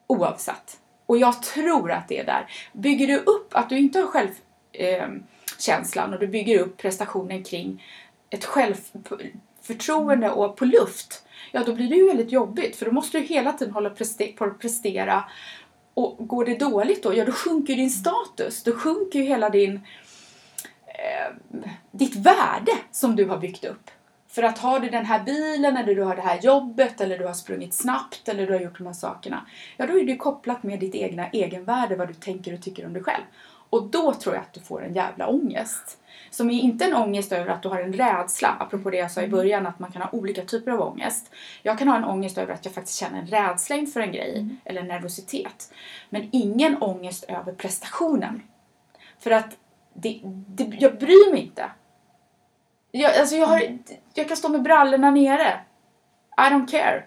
[0.08, 0.80] Oavsett.
[1.06, 2.52] Och jag tror att det är där.
[2.74, 7.84] Bygger du upp att du inte har självkänslan och du bygger upp prestationen kring
[8.30, 13.20] ett självförtroende och på luft, ja då blir det ju väldigt jobbigt för då måste
[13.20, 15.24] du hela tiden hålla preste- på att prestera
[15.94, 19.76] och går det dåligt då, ja då sjunker din status, då sjunker ju hela din
[20.86, 21.36] eh,
[21.92, 23.92] ditt värde som du har byggt upp.
[24.28, 27.26] För att har du den här bilen eller du har det här jobbet eller du
[27.26, 29.46] har sprungit snabbt eller du har gjort de här sakerna.
[29.78, 32.86] Ja, då är det ju kopplat med ditt egna egenvärde, vad du tänker och tycker
[32.86, 33.24] om dig själv.
[33.70, 35.98] Och då tror jag att du får en jävla ångest.
[36.32, 39.22] Som är inte en ångest över att du har en rädsla, apropå det jag sa
[39.22, 41.32] i början att man kan ha olika typer av ångest.
[41.64, 44.50] Jag kan ha en ångest över att jag faktiskt känner en rädsla inför en grej,
[44.66, 45.74] eller en nervositet.
[46.10, 48.44] Men ingen ångest över prestationen.
[49.20, 49.58] För att
[49.94, 51.72] det, det, jag bryr mig inte.
[52.92, 53.78] Jag, alltså jag, har,
[54.14, 55.60] jag kan stå med brallorna nere.
[56.38, 57.06] I don't care.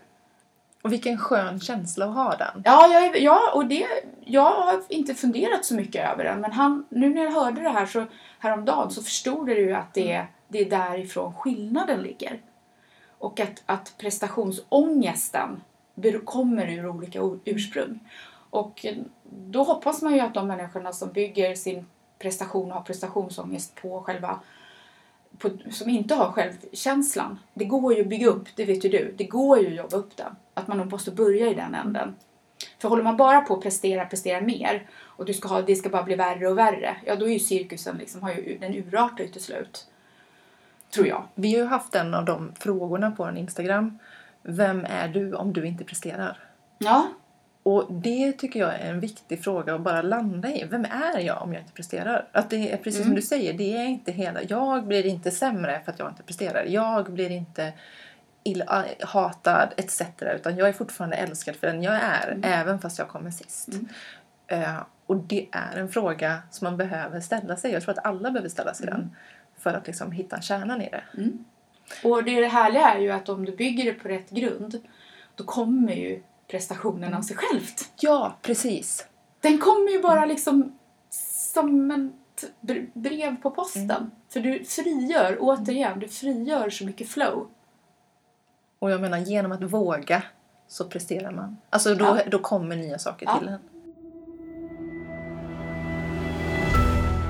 [0.85, 2.62] Och vilken skön känsla att ha den.
[2.64, 3.87] Ja, jag, ja och det,
[4.25, 6.40] jag har inte funderat så mycket över den.
[6.40, 8.07] Men han, nu när jag hörde det här så,
[8.38, 12.40] häromdagen så förstod jag ju att det, det är därifrån skillnaden ligger.
[13.18, 15.62] Och att, att prestationsångesten
[16.25, 18.01] kommer ur olika ursprung.
[18.51, 18.87] Och
[19.25, 21.87] då hoppas man ju att de människorna som bygger sin
[22.18, 24.40] prestation och har prestationsångest på själva
[25.38, 27.38] på, som inte har självkänslan.
[27.55, 29.14] Det går ju att bygga upp, det vet ju du.
[29.18, 30.37] Det går ju att jobba upp den.
[30.55, 32.14] Att man nog måste börja i den änden.
[32.79, 35.88] För håller man bara på att prestera, prestera mer och du ska ha, det ska
[35.88, 39.25] bara bli värre och värre, ja då är ju cirkusen liksom, har ju, den urartar
[39.25, 39.87] ju till slut.
[40.90, 41.25] Tror jag.
[41.35, 43.99] Vi har ju haft en av de frågorna på en Instagram.
[44.42, 46.38] Vem är du om du inte presterar?
[46.79, 47.09] Ja,
[47.64, 50.64] Och det tycker jag är en viktig fråga att bara landa i.
[50.64, 52.29] Vem är jag om jag inte presterar?
[52.33, 54.42] Att det är precis som du säger, det är inte hela...
[54.42, 56.64] Jag blir inte sämre för att jag inte presterar.
[56.64, 57.72] Jag blir inte
[58.42, 60.03] illa, hatad etc.
[60.37, 63.68] Utan jag är fortfarande älskad för den jag är, även fast jag kommer sist.
[64.46, 67.72] Eh, och det är en fråga som man behöver ställa sig.
[67.72, 69.16] Jag tror att alla behöver ställa sig den.
[69.59, 71.03] För att liksom hitta kärnan i det.
[72.05, 74.81] och det, det härliga är ju att om du bygger det på rätt grund,
[75.35, 77.91] då kommer ju prestationen av sig självt.
[78.01, 79.07] Ja, precis.
[79.41, 80.79] Den kommer ju bara liksom
[81.53, 84.11] som ett br- brev på posten.
[84.29, 87.49] För du frigör, återigen, du frigör så mycket flow.
[88.79, 90.23] Och jag menar, genom att våga
[90.69, 91.57] så presterar man.
[91.71, 92.19] Alltså då, Ja.
[92.31, 93.39] då kommer nya saker Ja.
[93.39, 93.59] till en.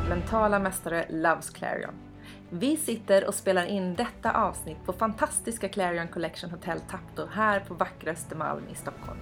[0.08, 1.94] Mentala mästare loves Clarion.
[2.50, 7.74] Vi sitter och spelar in detta avsnitt på fantastiska Clarion Collection Hotel Tapto här på
[7.74, 9.18] vackra Östermalm i Stockholm.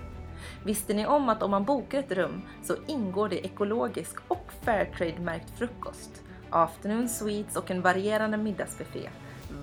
[0.65, 5.51] Visste ni om att om man bokar ett rum så ingår det ekologisk och Fairtrade-märkt
[5.59, 9.11] frukost, afternoon sweets och en varierande middagsbuffé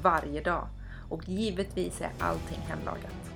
[0.02, 0.68] varje dag.
[1.10, 3.29] Och givetvis är allting hemlagat.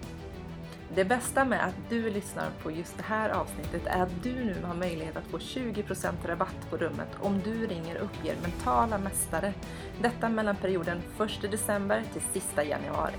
[0.95, 4.55] Det bästa med att du lyssnar på just det här avsnittet är att du nu
[4.63, 9.53] har möjlighet att få 20% rabatt på rummet om du ringer och uppger mentala mästare.
[10.01, 11.01] Detta mellan perioden
[11.43, 13.13] 1 december till sista januari.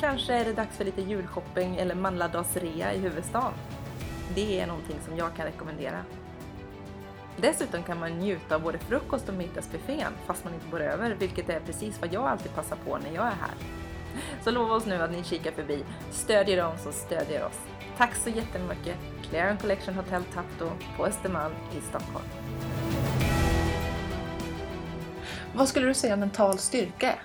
[0.00, 3.52] Kanske är det dags för lite julshopping eller manladagsrea i huvudstaden.
[4.34, 6.04] Det är någonting som jag kan rekommendera.
[7.36, 11.48] Dessutom kan man njuta av både frukost och middagsbuffén fast man inte bor över, vilket
[11.48, 13.54] är precis vad jag alltid passar på när jag är här.
[14.44, 17.58] Så lova oss nu att ni kikar förbi, stödjer dem som stödjer oss.
[17.96, 18.96] Tack så jättemycket!
[19.30, 22.24] Clarion Collection Hotel Tapto på Östermalm i Stockholm.
[25.54, 27.22] Vad skulle du säga mental styrka är?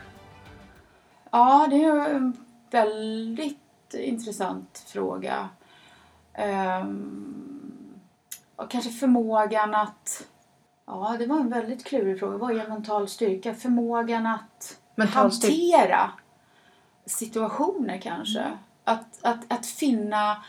[1.31, 2.37] Ja, det är en
[2.71, 5.49] väldigt intressant fråga.
[6.33, 7.95] Ehm,
[8.55, 10.27] och kanske förmågan att...
[10.85, 12.37] Ja, det var en väldigt klurig fråga.
[12.37, 13.53] Vad är mental styrka?
[13.53, 16.11] Förmågan att Mental styr- hantera
[17.05, 18.57] situationer kanske.
[18.83, 20.43] Att, att, att finna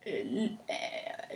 [0.00, 0.48] eh,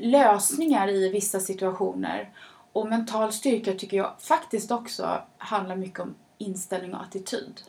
[0.00, 2.30] lösningar i vissa situationer.
[2.72, 7.60] Och mental styrka tycker jag faktiskt också handlar mycket om inställning och attityd.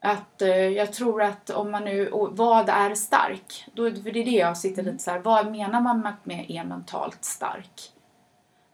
[0.00, 3.68] Att eh, jag tror att om man nu, och vad är stark?
[3.74, 6.64] Då, för det är det jag sitter lite så här, vad menar man med är
[6.64, 7.92] mentalt stark?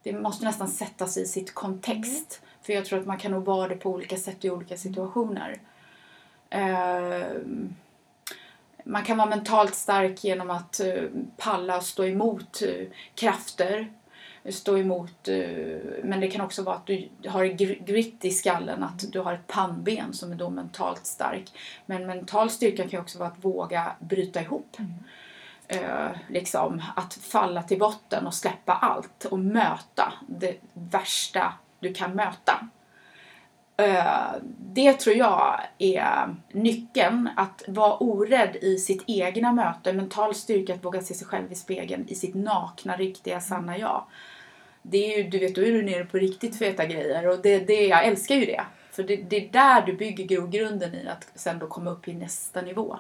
[0.03, 2.43] Det måste nästan sättas i sitt kontext.
[2.63, 5.61] För jag tror att man kan nog vara det på olika sätt i olika situationer.
[6.51, 7.75] Ehm,
[8.85, 11.03] man kan vara mentalt stark genom att eh,
[11.37, 13.93] palla stå emot eh, krafter.
[14.49, 18.83] Stå emot, eh, men det kan också vara att du har gr- grit i skallen,
[18.83, 21.53] att du har ett pannben som är då mentalt stark.
[21.87, 24.77] Men mental styrka kan också vara att våga bryta ihop.
[25.69, 32.17] Eh, liksom att falla till botten och släppa allt och möta det värsta du kan
[32.17, 32.69] möta.
[33.83, 40.75] Eh, det tror jag är nyckeln, att vara orädd i sitt egna möte, mental styrka
[40.75, 44.05] att våga se sig själv i spegeln i sitt nakna, riktiga, sanna jag.
[44.83, 47.59] Det är ju, du vet, då är du nere på riktigt feta grejer och det,
[47.59, 48.65] det, jag älskar ju det.
[48.91, 52.15] För det, det är där du bygger grogrunden i att sen då komma upp i
[52.15, 52.99] nästa nivå.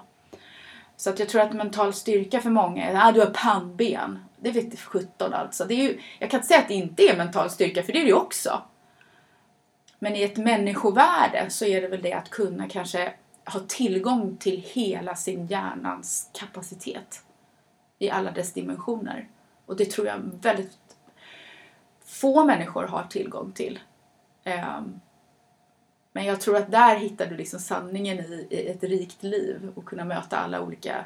[0.97, 4.19] Så att jag tror att mental styrka för många är att ah, du har pannben.
[4.41, 5.65] Det vet för 17 alltså.
[5.65, 7.99] Det är ju, jag kan inte säga att det inte är mental styrka, för det
[7.99, 8.63] är det ju också.
[9.99, 13.13] Men i ett människovärde så är det väl det att kunna kanske
[13.45, 17.23] ha tillgång till hela sin hjärnans kapacitet
[17.99, 19.29] i alla dess dimensioner.
[19.67, 20.79] Och det tror jag väldigt
[22.05, 23.79] få människor har tillgång till.
[24.45, 25.01] Ehm,
[26.13, 29.85] men jag tror att där hittar du liksom sanningen i, i ett rikt liv och
[29.85, 31.05] kunna möta alla olika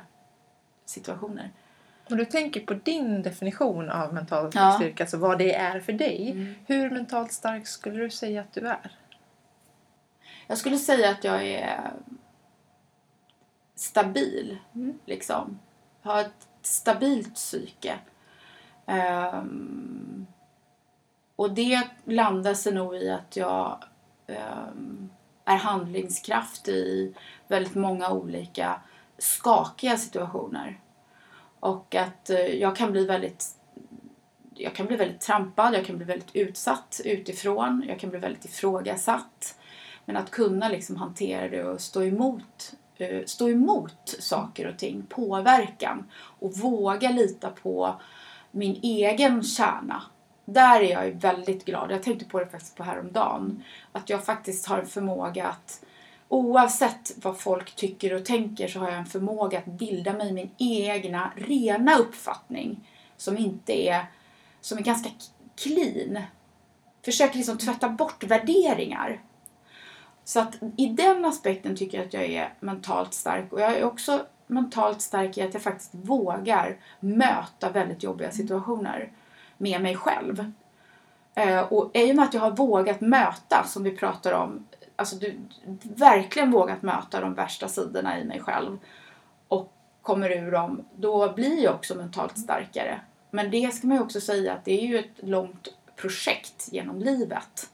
[0.85, 1.51] situationer.
[2.13, 4.73] Om du tänker på din definition av mental Ja.
[4.73, 6.31] styrka, alltså vad det är för dig.
[6.31, 6.55] Mm.
[6.67, 8.91] Hur mentalt stark skulle du säga att du är?
[10.47, 11.93] Jag skulle säga att jag är
[13.75, 14.99] stabil, Mm.
[15.07, 15.59] liksom.
[16.03, 17.95] Har ett stabilt psyke.
[18.87, 20.27] Ehm,
[21.37, 23.85] och det landar sig nog i att jag
[24.27, 25.11] ehm,
[25.45, 27.15] är handlingskraftig i
[27.49, 28.81] väldigt många olika
[29.19, 30.81] skakiga situationer.
[31.63, 33.47] Och att eh, jag kan bli väldigt
[34.55, 38.45] jag kan bli väldigt trampad, jag kan bli väldigt utsatt utifrån, jag kan bli väldigt
[38.45, 39.59] ifrågasatt.
[40.05, 45.07] Men att kunna liksom hantera det och stå emot eh, stå emot saker och ting,
[45.09, 48.01] påverkan och våga lita på
[48.51, 50.03] min egen kärna.
[50.45, 51.91] Där är jag väldigt glad.
[51.91, 53.63] Jag tänkte på det faktiskt på häromdagen.
[53.93, 55.82] Att jag faktiskt har en förmåga att
[56.33, 60.51] oavsett vad folk tycker och tänker så har jag en förmåga att bilda mig min
[60.59, 64.05] egna rena uppfattning som inte är,
[64.61, 65.11] som är ganska
[65.57, 66.23] clean.
[67.05, 69.21] Försöker liksom tvätta bort värderingar.
[70.25, 73.85] Så att i den aspekten tycker jag att jag är mentalt stark och jag är
[73.85, 79.13] också mentalt stark i att jag faktiskt vågar möta väldigt jobbiga situationer
[79.59, 80.53] med mig själv.
[81.35, 84.67] Eh, och i och med att jag har vågat möta, som vi pratar om,
[85.03, 85.41] alltså du,
[85.83, 88.79] verkligen vågat möta de värsta sidorna i mig själv
[89.49, 89.73] och
[90.03, 93.01] kommer ur dem, då blir jag också mentalt starkare.
[93.31, 96.99] Men det ska man ju också säga att det är ju ett långt projekt genom
[96.99, 97.71] livet.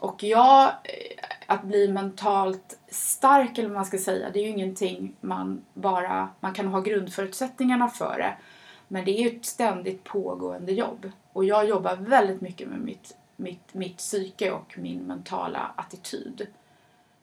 [0.00, 4.48] Och jag, eh, att bli mentalt stark eller vad man ska säga, det är ju
[4.48, 8.36] ingenting man bara, man kan ha grundförutsättningarna för det.
[8.88, 11.10] Men det är ju ett ständigt pågående jobb.
[11.32, 16.46] Och jag jobbar väldigt mycket med mitt, mitt, mitt psyke och min mentala attityd.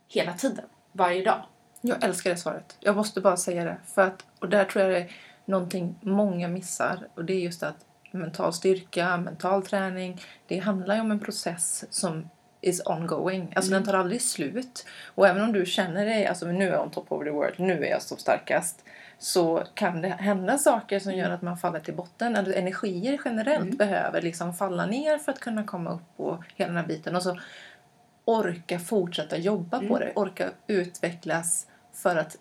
[0.08, 0.66] Hela tiden.
[0.92, 1.46] Varje dag.
[1.82, 2.78] Jag älskar det svaret.
[2.80, 3.78] Jag måste bara säga det.
[3.86, 5.12] För att, och där tror jag det är
[5.46, 7.08] någonting många missar.
[7.16, 11.86] Och det är just att mental styrka, mental träning, det handlar ju om en process
[11.90, 12.30] som
[12.62, 13.54] is ongoing.
[13.56, 13.84] Alltså mm.
[13.84, 14.86] den tar aldrig slut.
[15.16, 17.60] Och även om du känner dig, alltså nu är jag on top of the world,
[17.60, 18.84] nu är jag som starkast
[19.20, 22.36] så kan det hända saker som gör att man faller till botten.
[22.36, 23.78] Eller energier generellt mm.
[23.78, 27.16] behöver liksom falla ner för att kunna komma upp på hela den här biten.
[27.16, 27.38] Och så
[28.26, 29.90] orka fortsätta jobba mm.
[29.90, 30.12] på det.
[30.16, 32.38] Orka utvecklas för att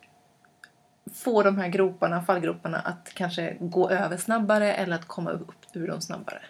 [1.15, 5.89] få de här groparna, fallgroparna att kanske gå över snabbare eller att komma upp ur
[5.89, 6.41] dem snabbare.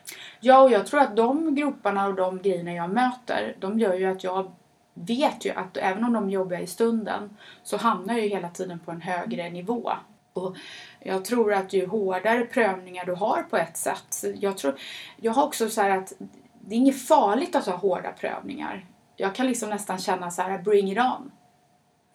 [0.40, 4.06] Ja, och jag tror att de groparna och de grejerna jag möter, de gör ju
[4.06, 4.52] att jag
[4.94, 8.78] vet ju att även om de jobbar i stunden så hamnar jag ju hela tiden
[8.78, 9.92] på en högre nivå.
[10.36, 10.56] Och
[11.00, 14.24] jag tror att ju hårdare prövningar du har på ett sätt.
[14.34, 14.78] Jag, tror,
[15.16, 16.12] jag har också så att
[16.60, 18.86] det är inget farligt att ha hårda prövningar.
[19.16, 21.32] Jag kan liksom nästan känna så här, bring it on.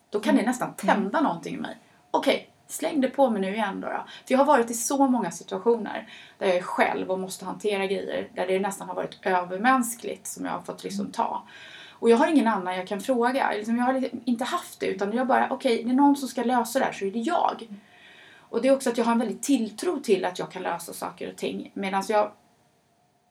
[0.09, 0.49] Då kan det mm.
[0.49, 1.23] nästan tända mm.
[1.23, 1.77] någonting i mig.
[2.11, 4.05] Okej, okay, släng det på mig nu igen då, då.
[4.25, 6.07] För jag har varit i så många situationer
[6.37, 10.45] där jag är själv och måste hantera grejer där det nästan har varit övermänskligt som
[10.45, 11.43] jag har fått liksom ta.
[11.91, 13.51] Och jag har ingen annan jag kan fråga.
[13.51, 16.27] Liksom, jag har inte haft det utan jag bara, okej, okay, det är någon som
[16.27, 17.67] ska lösa det här så är det jag.
[18.51, 20.93] Och det är också att jag har en väldigt tilltro till att jag kan lösa
[20.93, 21.71] saker och ting.
[21.73, 22.31] Medan jag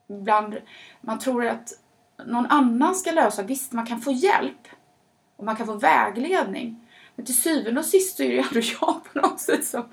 [0.09, 0.57] ibland,
[1.01, 1.73] man tror att
[2.27, 3.43] någon annan ska lösa.
[3.43, 4.69] Visst, man kan få hjälp
[5.37, 6.87] och man kan få vägledning.
[7.21, 9.85] Men till syvende och sist så är det ju ändå jag på något sätt som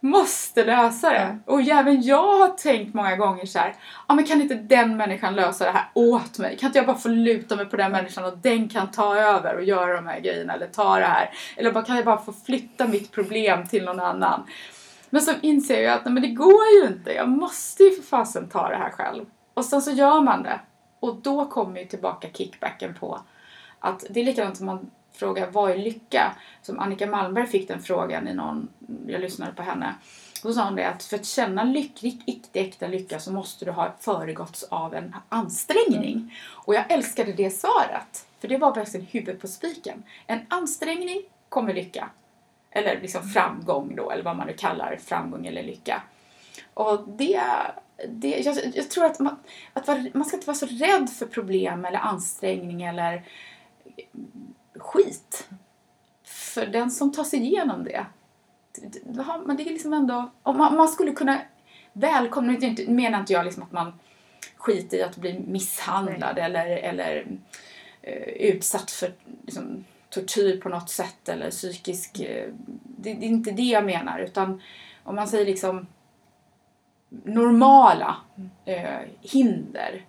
[0.00, 1.16] måste lösa det.
[1.16, 1.42] Mm.
[1.46, 3.74] Och även jag har tänkt många gånger så här,
[4.08, 6.56] ja men kan inte den människan lösa det här åt mig?
[6.56, 9.56] Kan inte jag bara få luta mig på den människan och den kan ta över
[9.56, 11.30] och göra de här grejerna eller ta det här?
[11.56, 14.46] Eller bara, kan jag bara få flytta mitt problem till någon annan?
[15.10, 17.12] Men så inser jag att nej, men det går ju inte.
[17.12, 19.24] Jag måste ju för fasen ta det här själv.
[19.54, 20.60] Och sen så gör man det.
[21.00, 23.20] Och då kommer ju tillbaka kickbacken på
[23.80, 26.36] att det är likadant som man frågar vad är lycka?
[26.62, 28.68] Som Annika Malmberg fick den frågan i någon,
[29.06, 29.94] jag lyssnade på henne.
[30.42, 33.70] Då sa hon det att för att känna lyck, riktig äkta lycka så måste du
[33.70, 36.12] ha föregåtts av en ansträngning.
[36.12, 36.30] Mm.
[36.50, 38.26] Och jag älskade det svaret.
[38.40, 40.02] För det var verkligen huvudet på spiken.
[40.26, 42.10] En ansträngning kommer lycka.
[42.70, 46.02] Eller liksom framgång då, eller vad man nu kallar framgång eller lycka.
[46.74, 47.42] Och det,
[48.08, 49.36] det jag, jag tror att, man,
[49.72, 53.22] att man ska inte vara så rädd för problem eller ansträngning eller
[54.82, 55.48] skit.
[56.24, 58.06] För den som tar sig igenom det,
[59.46, 61.40] men det är liksom ändå, om man, man skulle kunna
[61.92, 63.92] välkomna, nu menar inte jag liksom att man
[64.56, 66.44] skiter i att bli misshandlad Nej.
[66.44, 67.26] eller, eller
[68.08, 72.20] uh, utsatt för liksom, tortyr på något sätt eller psykisk...
[72.20, 72.54] Uh,
[72.84, 74.62] det, det, är inte det jag menar utan
[75.02, 75.86] om man säger liksom
[77.24, 78.16] normala
[78.68, 80.06] uh, hinder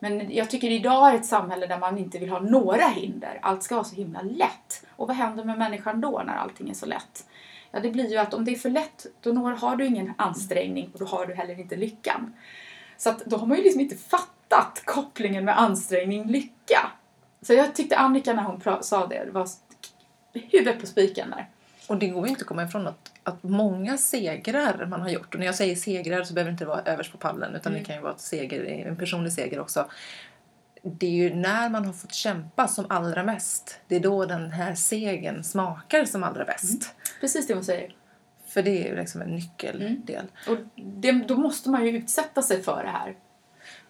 [0.00, 3.38] men jag tycker idag är ett samhälle där man inte vill ha några hinder.
[3.42, 4.86] Allt ska vara så himla lätt.
[4.96, 7.26] Och vad händer med människan då när allting är så lätt?
[7.70, 10.90] Ja, det blir ju att om det är för lätt, då har du ingen ansträngning
[10.92, 12.34] och då har du heller inte lyckan.
[12.96, 16.90] Så att då har man ju liksom inte fattat kopplingen med ansträngning, lycka.
[17.42, 19.48] Så jag tyckte Annika när hon sa det, det var
[20.32, 21.48] huvudet på spiken där.
[21.90, 25.34] Och det går ju inte att komma ifrån att, att många segrar man har gjort,
[25.34, 27.82] och när jag säger segrar så behöver det inte vara överst på pallen utan mm.
[27.82, 29.90] det kan ju vara ett seger, en personlig seger också.
[30.82, 34.50] Det är ju när man har fått kämpa som allra mest, det är då den
[34.50, 36.82] här segern smakar som allra bäst.
[36.82, 37.20] Mm.
[37.20, 37.94] Precis det hon säger.
[38.46, 40.26] För det är ju liksom en nyckeldel.
[40.46, 40.58] Mm.
[40.58, 43.16] Och det, då måste man ju utsätta sig för det här.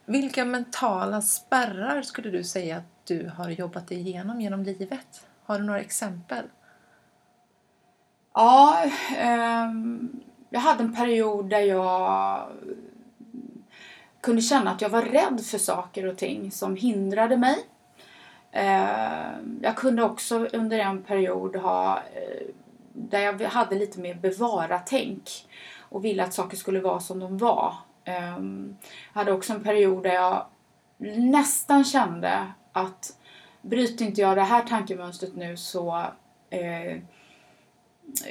[0.07, 5.27] Vilka mentala spärrar skulle du säga att du har jobbat igenom genom livet?
[5.45, 6.45] Har du några exempel?
[8.35, 8.85] Ja,
[9.69, 10.21] um,
[10.51, 12.47] jag hade en period där jag
[14.21, 17.57] kunde känna att jag var rädd för saker och ting som hindrade mig.
[18.53, 22.47] Ehm, jag kunde också under en period ha eh,
[22.93, 25.31] där jag hade lite mer bevara-tänk
[25.79, 27.75] och ville att saker skulle vara som de var.
[28.05, 28.77] Ehm,
[29.13, 30.47] jag hade också en period där jag
[31.19, 33.17] nästan kände att
[33.63, 36.05] bryter inte jag det här tankemönstret nu så
[36.51, 36.99] eh,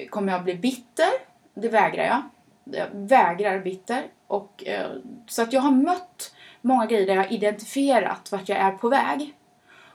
[0.10, 1.10] kommer jag bli bitter.
[1.54, 2.22] Det vägrar jag.
[2.64, 4.04] Jag vägrar bitter.
[4.28, 4.92] Och, eh,
[5.28, 8.90] så att jag har mött många grejer där jag har identifierat vart jag är på
[8.90, 9.34] väg.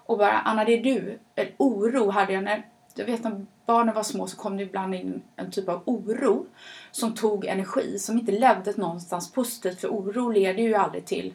[0.06, 1.18] Och bara, Anna det är du.
[1.34, 4.94] En oro hade jag när, jag vet när barnen var små så kom det ibland
[4.94, 6.46] in en typ av oro
[6.90, 9.80] som tog energi, som inte ledde någonstans positivt.
[9.80, 11.34] För oro leder ju aldrig till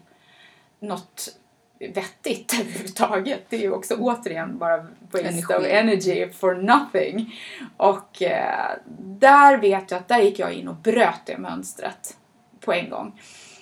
[0.80, 1.40] något
[1.80, 3.46] vettigt överhuvudtaget.
[3.50, 4.78] Det är ju också återigen bara
[5.12, 5.54] waste Energi.
[5.54, 7.36] of energy for nothing.
[7.78, 8.70] Och eh,
[9.00, 12.18] där vet jag att där gick jag in och bröt det mönstret
[12.60, 13.22] på en gång.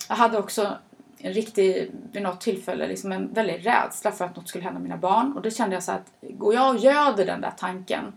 [0.09, 0.77] Jag hade också
[1.19, 4.97] en riktig, vid något tillfälle, liksom en väldig rädsla för att något skulle hända mina
[4.97, 5.33] barn.
[5.33, 8.13] Och då kände jag så att går jag och göder den där tanken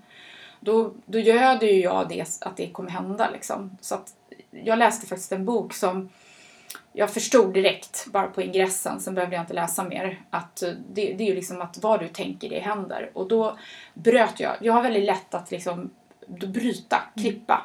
[0.61, 3.79] då, då göder ju jag det, att det kommer hända liksom.
[3.81, 4.15] Så att
[4.51, 6.09] jag läste faktiskt en bok som
[6.93, 11.13] jag förstod direkt, bara på ingressen, sen behövde jag inte läsa mer, att eh, det,
[11.13, 13.11] det är ju liksom att vad du tänker, det händer.
[13.15, 13.59] Och då
[13.95, 14.57] bröt jag.
[14.61, 15.91] Jag har väldigt lätt att liksom
[16.27, 17.63] bryta, klippa.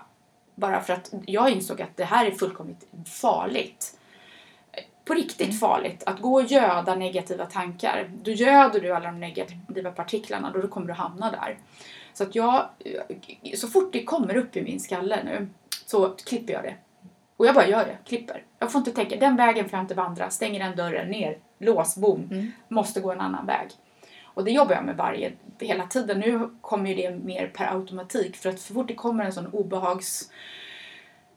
[0.56, 4.00] Bara för att jag insåg att det här är fullkomligt farligt.
[5.06, 6.04] På riktigt farligt.
[6.06, 8.12] Att gå och göda negativa tankar.
[8.24, 11.58] Då göder du alla de negativa partiklarna, då kommer du hamna där.
[12.14, 12.70] Så att jag,
[13.56, 15.48] så fort det kommer upp i min skalle nu,
[15.86, 16.76] så klipper jag det.
[17.38, 18.44] Och jag bara gör det, klipper.
[18.60, 21.98] Jag får inte tänka, den vägen får jag inte vandra, stänger den dörren, ner, lås,
[21.98, 22.52] boom.
[22.68, 23.68] Måste gå en annan väg.
[24.24, 26.20] Och det jobbar jag med varje, hela tiden.
[26.20, 29.48] Nu kommer ju det mer per automatik för att så fort det kommer en sån
[29.48, 30.32] obehags...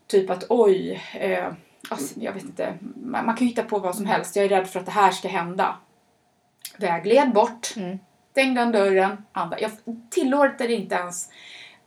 [0.06, 1.52] Typ att oj, eh,
[1.90, 4.36] alltså, jag vet inte, man, man kan ju hitta på vad som helst.
[4.36, 5.76] Jag är rädd för att det här ska hända.
[6.78, 7.98] Vägled bort, Mm.
[8.30, 9.60] stäng den dörren, andas.
[9.60, 9.70] Jag
[10.10, 11.30] tillåter inte ens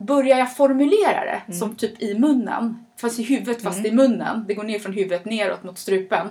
[0.05, 4.53] Börjar jag formulera det som typ i munnen, fast i huvudet fast i munnen, det
[4.53, 6.27] går ner från huvudet neråt mot strupen,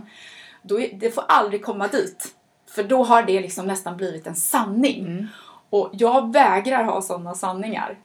[0.63, 2.27] då är, det får aldrig komma dit.
[2.71, 5.27] För då har det liksom nästan blivit en sanning.
[5.71, 7.99] Och jag vägrar ha sådana sanningar.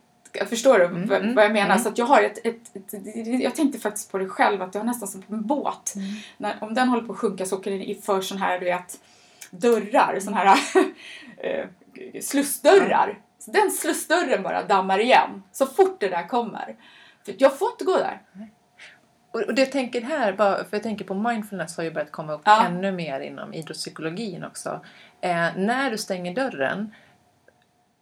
[0.49, 1.71] Förstår du Mm, vad- mm, vad jag menar?
[1.75, 1.83] mm.
[1.83, 4.85] Så jag har ett, ett, ett, jag tänkte faktiskt på det själv, att jag har
[4.87, 5.93] nästan som på en båt.
[5.95, 6.07] Mm.
[6.37, 8.99] När, om den håller på att sjunka så åker den för sån här, du vet,
[9.51, 10.57] dörrar, sån här
[11.37, 11.65] eh,
[12.21, 13.19] slussdörrar.
[13.45, 16.75] Så den slussdörren bara dammar igen så fort det där kommer.
[17.25, 18.21] För jag får inte gå där.
[19.31, 22.41] Och det jag tänker här, för jag tänker på mindfulness har ju börjat komma upp
[22.45, 22.65] Ja.
[22.65, 24.81] ännu mer inom idrottspsykologin också.
[25.21, 26.95] Eh, när du stänger dörren,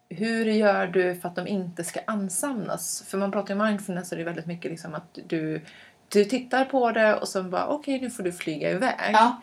[0.10, 3.04] hur gör du för att de inte ska ansamlas?
[3.08, 5.62] För man pratar ju om mindfulness och det är väldigt mycket liksom att du,
[6.10, 9.10] du tittar på det och sen bara okej nu får du flyga iväg.
[9.14, 9.42] Ja.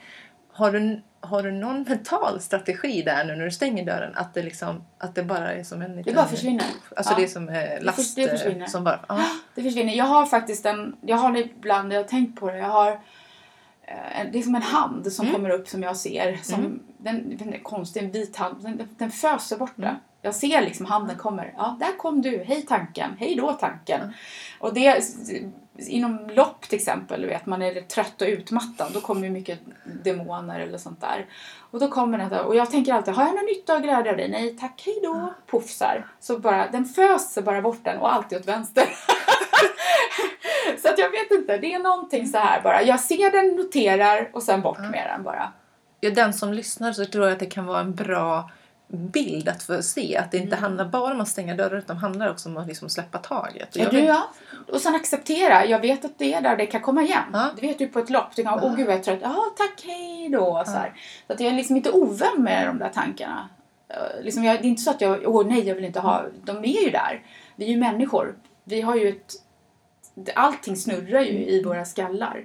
[0.53, 4.15] Har, du, har du någon mental strategi där nu när du stänger dörren?
[4.15, 6.15] Att det, liksom, att det bara är som en Det liten...
[6.15, 6.65] bara försvinner.
[6.97, 7.17] Alltså Ja.
[7.19, 8.61] det är som eh, last det försvinner.
[8.65, 9.01] eh, som bara...
[9.09, 9.21] Ja.
[9.55, 9.93] Det försvinner.
[9.95, 12.91] Jag har faktiskt en, jag har det ibland, jag har tänkt på det, jag har
[13.83, 15.37] eh, en, det är som en hand som Mm.
[15.37, 16.37] kommer upp som jag ser.
[16.43, 16.83] Som, Mm.
[16.99, 18.63] den, vet inte, konstig, en vit hand.
[18.63, 19.83] Den, den föser bort det.
[19.87, 20.01] Mm.
[20.23, 21.55] Jag ser liksom handen kommer.
[21.57, 22.45] Ja, där kom du.
[22.47, 23.17] Hej tanken.
[23.19, 24.01] Hej då tanken.
[24.01, 24.13] Mm.
[24.59, 25.03] Och det
[25.89, 28.93] inom lopp till exempel, vet, man är trött och utmattad.
[28.95, 29.61] Då kommer ju mycket
[30.03, 31.27] demoner eller sånt där.
[31.71, 34.17] Och då kommer den och jag tänker alltid, har jag någon nytta och glädje av
[34.17, 34.29] dig?
[34.29, 35.35] Nej tack, hej då.
[35.51, 36.07] Puffsar.
[36.21, 38.85] Så bara, den föser bara bort den och alltid åt vänster.
[40.83, 42.83] så att jag vet inte, det är någonting så här bara.
[42.83, 45.53] Jag ser den, noterar och sen bort med den bara.
[46.01, 48.51] Ja, den som lyssnar så tror jag att det kan vara en bra
[48.93, 50.17] bild att få se.
[50.17, 50.63] Att det inte Mm.
[50.63, 53.77] handlar bara om att stänga dörrar utan det handlar också om att liksom släppa taget.
[53.77, 54.29] Och jag du ja.
[54.73, 55.67] Och sen acceptera.
[55.67, 57.23] Jag vet att det är där det kan komma igen.
[57.33, 57.51] Ja.
[57.61, 58.37] Du vet du på ett lopp.
[58.37, 59.19] Du kan, åh gud vad jag är trött.
[59.23, 60.63] Ja, tack, hej då.
[60.67, 60.93] Så, här.
[61.27, 63.49] så att jag är liksom inte ovän med de där tankarna.
[63.89, 66.23] Eh, Liksom jag, det är inte så att jag, åh nej, jag vill inte ha.
[66.45, 67.23] De är ju där.
[67.57, 68.35] Vi är ju människor.
[68.65, 69.33] Vi har ju ett...
[70.15, 72.45] det- Allting snurrar ju i våra skallar.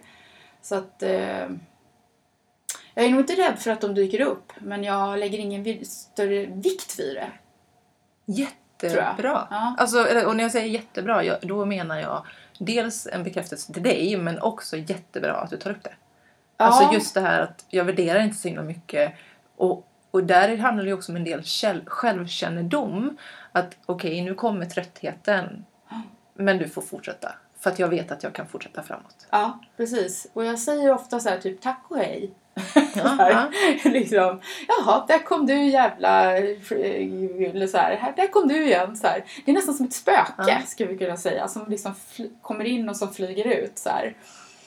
[0.61, 1.03] Så att...
[1.03, 1.47] Eh,
[2.95, 4.53] jag är nog inte rädd för att de dyker upp.
[4.59, 7.31] Men jag lägger ingen större vikt vid det.
[8.25, 9.47] Jättebra.
[9.49, 9.75] Ja.
[9.77, 12.25] Alltså, och när jag säger jättebra, då menar jag
[12.59, 15.93] dels en bekräftelse till dig men också jättebra att du tar upp det.
[16.57, 16.65] Ja.
[16.65, 19.13] Alltså just det här att jag värderar inte så himla mycket.
[19.55, 23.17] Och, och där handlar det ju också om en del själv, självkännedom.
[23.51, 25.65] Att okej, nu kommer tröttheten.
[26.33, 27.35] Men du får fortsätta.
[27.59, 29.27] För att jag vet att jag kan fortsätta framåt.
[29.29, 30.27] Ja, precis.
[30.33, 32.33] Och jag säger ofta så här typ tack och hej.
[32.75, 33.89] Ja, Så här, ja.
[33.89, 36.37] liksom, Jaha, där kom du jävla...
[36.37, 38.95] Eller så här, där kom du igen.
[38.97, 39.23] Så här.
[39.45, 40.57] Det är nästan som ett spöke, Ja.
[40.65, 41.47] skulle vi kunna säga.
[41.47, 41.93] Som liksom
[42.41, 43.77] kommer in och som flyger ut.
[43.79, 44.13] Så här.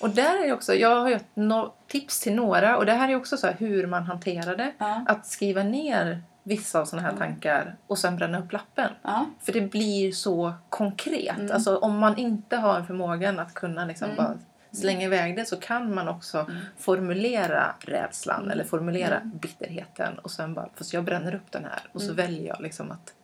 [0.01, 3.16] Och där är också, jag har ju no- tips till några och det här är
[3.16, 4.72] också så hur man hanterar det.
[4.78, 5.05] Ja.
[5.07, 7.28] Att skriva ner vissa av sådana här Mm.
[7.28, 8.91] tankar och sen bränna upp lappen.
[9.03, 9.26] Ja.
[9.43, 11.39] För det blir så konkret.
[11.39, 11.53] Mm.
[11.55, 14.16] Alltså om man inte har förmågan att kunna liksom Mm.
[14.16, 14.39] bara
[14.72, 16.56] slänga iväg det så kan man också Mm.
[16.78, 18.50] formulera rädslan Mm.
[18.50, 19.38] eller formulera Mm.
[19.38, 22.16] bitterheten och sen bara, fast jag bränner upp den här och så Mm.
[22.16, 23.14] väljer jag liksom att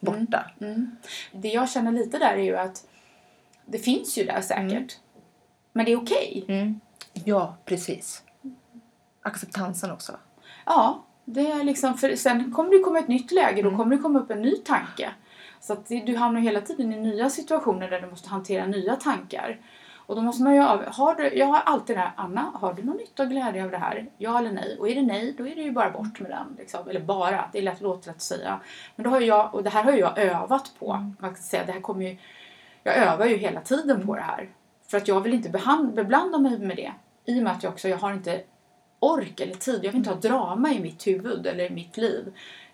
[0.00, 0.50] borta.
[0.60, 0.96] Mm.
[1.32, 2.84] Det jag känner lite där är ju att
[3.66, 4.96] det finns ju där säkert.
[5.72, 6.44] Men det är okej.
[6.48, 6.80] Mm.
[7.12, 8.22] Ja, precis.
[9.22, 10.16] Acceptansen också.
[10.66, 13.78] Ja, det är liksom, för sen kommer det komma ett nytt läge, då Mm.
[13.78, 15.10] kommer det komma upp en ny tanke.
[15.60, 19.60] Så att du hamnar hela tiden i nya situationer där du måste hantera nya tankar.
[20.06, 22.74] Och då måste man ju av, har du, jag har alltid det här, Anna, har
[22.74, 24.06] du någon nytta och glädje av det här?
[24.18, 24.76] Ja eller nej?
[24.78, 26.56] Och är det nej, då är det ju bara bort med den.
[26.58, 26.88] Liksom.
[26.88, 28.60] Eller bara, det är lätt, låter lätt att säga.
[28.96, 31.12] Men då har jag, och det här har jag övat på.
[31.20, 32.16] Man kan säga, det här kommer ju,
[32.82, 34.48] jag övar ju hela tiden på det här.
[34.88, 36.92] För att jag vill inte behand, beblanda mig med det.
[37.24, 38.42] I och med att jag också, jag har inte
[39.00, 39.80] ork eller tid.
[39.84, 42.32] Jag vill inte ha drama i mitt huvud eller i mitt liv.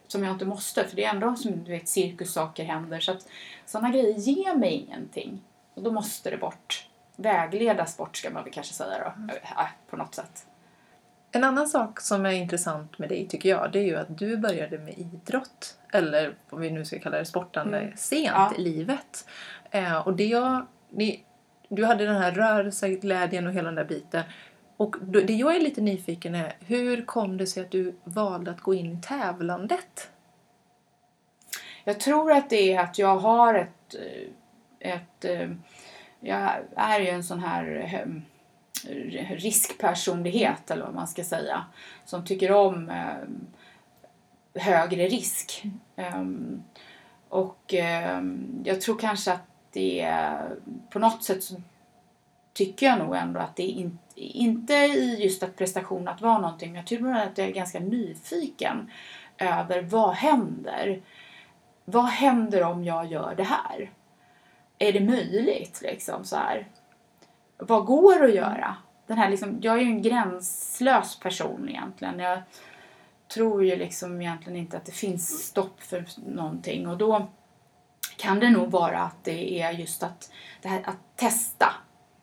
[0.09, 0.85] Som jag inte måste.
[0.85, 3.01] För det är ändå som du vet cirkussaker händer.
[3.01, 3.29] Så att
[3.67, 5.43] sådana grejer ger mig ingenting.
[5.75, 6.89] Och då måste det bort.
[7.17, 9.35] Vägledas bort ska man väl kanske säga då.
[9.35, 10.47] Äh, på något sätt.
[11.35, 14.37] En annan sak som är intressant med dig tycker jag det är ju att du
[14.37, 17.97] började med idrott eller om vi nu ska kalla det sportande Mm.
[17.97, 18.53] sent Ja.
[18.59, 19.29] i livet.
[19.71, 21.21] Eh, och det jag, det,
[21.69, 24.23] du hade den här rörelseglädjen och hela den där biten.
[24.77, 28.61] Och det jag är lite nyfiken är hur kom det sig att du valde att
[28.61, 30.11] gå in i tävlandet?
[31.85, 33.95] Jag tror att det är att jag har ett...
[33.95, 35.51] eh, ett eh,
[36.23, 38.23] jag är ju en sån här ehm,
[39.37, 41.65] riskpersonlighet eller vad man ska säga.
[42.05, 45.65] Som tycker om eh, högre risk.
[45.97, 46.63] Um,
[47.29, 47.75] och
[48.19, 50.57] um, jag tror kanske att det är,
[50.91, 51.63] på något sätt så
[52.53, 56.39] tycker jag nog ändå att det är in, inte i just att prestation att vara
[56.39, 56.73] någonting.
[56.73, 58.91] Men jag tror att jag är ganska nyfiken
[59.39, 61.03] över vad händer
[61.85, 63.91] vad händer om jag gör det här?
[64.83, 66.69] Är det möjligt liksom så här?
[67.59, 68.77] Vad går att göra?
[69.07, 72.19] Den här liksom, jag är ju en gränslös person egentligen.
[72.19, 72.43] Jag
[73.35, 77.29] tror ju liksom egentligen inte att det finns stopp för någonting och då
[78.17, 80.31] kan det nog vara att det är just att,
[80.63, 81.75] det här, att testa.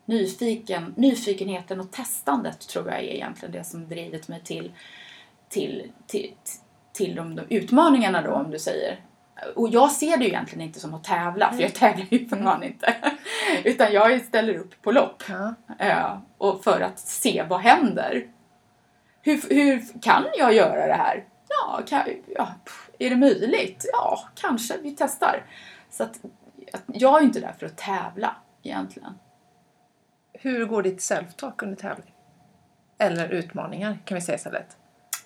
[0.04, 4.72] Nyfiken, nyfikenheten och testandet tror jag är egentligen det som drivit mig till,
[5.48, 6.34] till, till,
[6.92, 9.00] till de, de utmaningarna då om du säger.
[9.56, 12.36] Och jag ser det ju egentligen inte som att tävla, för jag tävlar ju för
[12.36, 12.94] fan inte.
[13.64, 15.22] Utan jag ställer upp på lopp.
[15.78, 16.22] Ja.
[16.38, 18.26] Och för att se vad händer.
[19.22, 21.24] Hur, hur kan jag göra det här?
[21.48, 22.02] Ja, kan,
[22.36, 22.48] ja,
[22.98, 23.90] är det möjligt?
[23.92, 24.74] Ja, kanske.
[24.82, 25.44] Vi testar.
[25.90, 26.20] Så att,
[26.72, 29.18] att jag är ju inte där för att tävla egentligen.
[30.32, 32.14] Hur går ditt self-talk under tävling?
[32.98, 34.76] Eller utmaningar kan vi säga istället.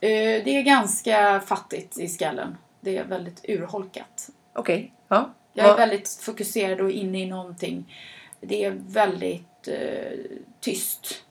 [0.00, 0.08] Eh,
[0.44, 2.56] Det är ganska fattigt i skallen.
[2.84, 4.30] Det är väldigt urholkat.
[4.52, 5.30] Okej, ja.
[5.52, 7.94] Jag är väldigt fokuserad och inne i någonting.
[8.40, 10.18] Det är väldigt eh,
[10.60, 11.24] tyst.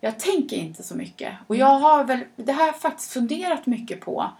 [0.00, 1.34] Jag tänker inte så mycket.
[1.46, 4.30] Och jag har väl, det här har jag faktiskt funderat mycket på.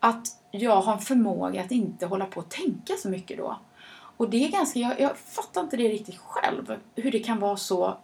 [0.00, 3.58] Att jag har en förmåga att inte hålla på och tänka så mycket då.
[4.16, 6.76] Och det är ganska, jag, jag fattar inte det riktigt själv.
[6.94, 7.98] Hur det kan vara så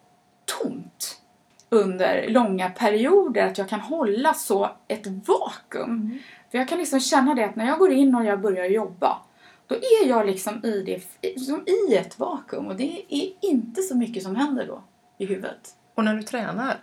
[0.44, 1.20] tomt
[1.68, 3.46] under långa perioder.
[3.46, 6.18] Att jag kan hålla så ett vakuum.
[6.54, 9.18] För jag kan liksom känna det att när jag går in och jag börjar jobba.
[9.66, 12.66] Då är jag liksom i, det, som i ett vakuum.
[12.66, 14.82] Och det är inte så mycket som händer då
[15.18, 15.74] i huvudet.
[15.94, 16.76] Och när du tränar,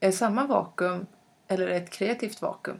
[0.00, 1.06] är det samma vakuum
[1.48, 2.76] eller är det ett kreativt vakuum?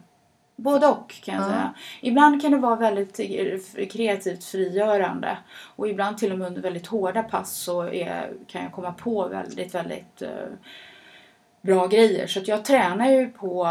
[0.55, 1.47] Både och kan jag Ja.
[1.47, 1.73] säga.
[2.01, 5.37] Ibland kan det vara väldigt eh, kreativt frigörande.
[5.75, 9.27] Och ibland till och med under väldigt hårda pass så är, kan jag komma på
[9.27, 10.29] väldigt, väldigt eh,
[11.65, 12.27] bra grejer.
[12.27, 13.67] Så jag tränar ju på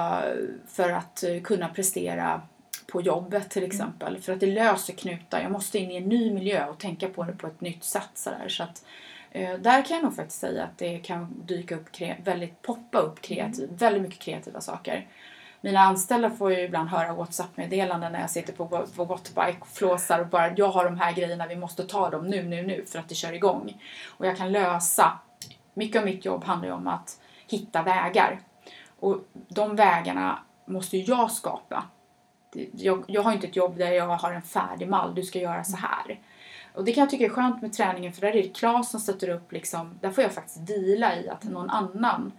[0.66, 2.42] för att kunna prestera
[2.86, 4.18] på jobbet till exempel.
[4.18, 5.40] För att det löser knutar.
[5.40, 8.10] Jag måste in i en ny miljö och tänka på det på ett nytt sätt.
[8.14, 8.48] Så, där.
[8.48, 8.84] så att,
[9.30, 11.88] eh, där kan jag nog faktiskt säga att det kan dyka upp,
[12.24, 15.06] väldigt poppa upp kreativt, väldigt mycket kreativa saker.
[15.60, 20.20] Mina anställda får ju ibland höra WhatsApp-meddelanden när jag sitter på, på wattbike och flåsar
[20.20, 22.98] och bara jag har de här grejerna, vi måste ta dem nu, nu, nu för
[22.98, 23.82] att det kör igång.
[24.06, 25.18] Och jag kan lösa.
[25.74, 28.40] Mycket av mitt jobb handlar ju om att hitta vägar.
[29.00, 31.84] Och de vägarna måste ju jag skapa.
[32.72, 35.64] Jag, jag har inte ett jobb där jag har en färdig mall, du ska göra
[35.64, 36.20] så här.
[36.74, 39.00] Och det kan jag tycka är skönt med träningen för där är det Klas som
[39.00, 42.32] sätter upp liksom, där får jag faktiskt vila i att någon annan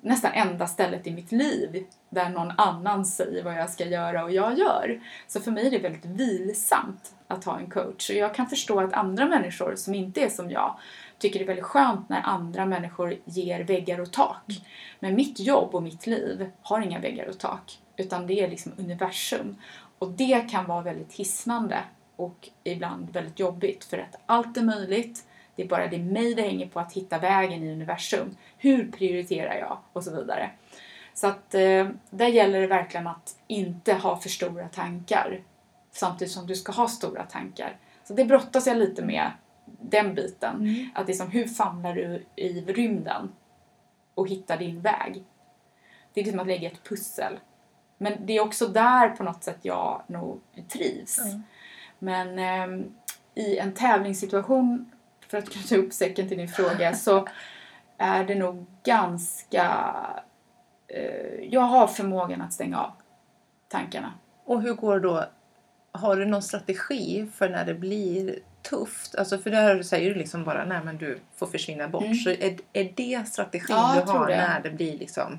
[0.00, 4.32] nästan enda stället i mitt liv där någon annan säger vad jag ska göra och
[4.32, 5.00] jag gör.
[5.26, 8.10] Så för mig är det väldigt vilsamt att ha en coach.
[8.10, 10.78] Och jag kan förstå att andra människor som inte är som jag
[11.18, 14.62] tycker det är väldigt skönt när andra människor ger väggar och tak.
[15.00, 17.78] Men mitt jobb och mitt liv har inga väggar och tak.
[17.96, 19.56] Utan det är liksom universum.
[19.98, 21.78] Och det kan vara väldigt hisnande
[22.16, 25.24] och ibland väldigt jobbigt för att allt är möjligt.
[25.56, 28.36] Det är bara det mig det hänger på att hitta vägen i universum.
[28.58, 29.78] Hur prioriterar jag?
[29.92, 30.50] Och så vidare.
[31.14, 35.40] Så att eh, där gäller det verkligen att inte ha för stora tankar
[35.92, 37.76] samtidigt som du ska ha stora tankar.
[38.04, 39.30] Så det brottas jag lite med,
[39.66, 40.56] den biten.
[40.56, 40.88] Mm.
[40.94, 43.32] Att liksom, hur famlar du i rymden
[44.14, 45.24] och hittar din väg?
[46.12, 47.38] Det är liksom att lägga ett pussel.
[47.98, 51.18] Men det är också där på något sätt jag nog trivs.
[51.18, 51.42] Mm.
[51.98, 52.94] Men ehm,
[53.34, 54.90] i en tävlingssituation,
[55.28, 57.28] för att knyta upp säcken till din fråga, så
[57.98, 59.96] är det nog ganska...
[60.88, 62.92] Eh, jag har förmågan att stänga av
[63.68, 64.12] tankarna.
[64.44, 65.24] Och hur går då?
[65.92, 68.38] Har du någon strategi för när det blir
[68.70, 69.14] tufft?
[69.14, 72.04] Alltså för där säger du liksom bara nej men du får försvinna bort.
[72.04, 72.14] Mm.
[72.14, 74.36] Så är, är det strategin Ja, du har det.
[74.36, 75.38] när det blir liksom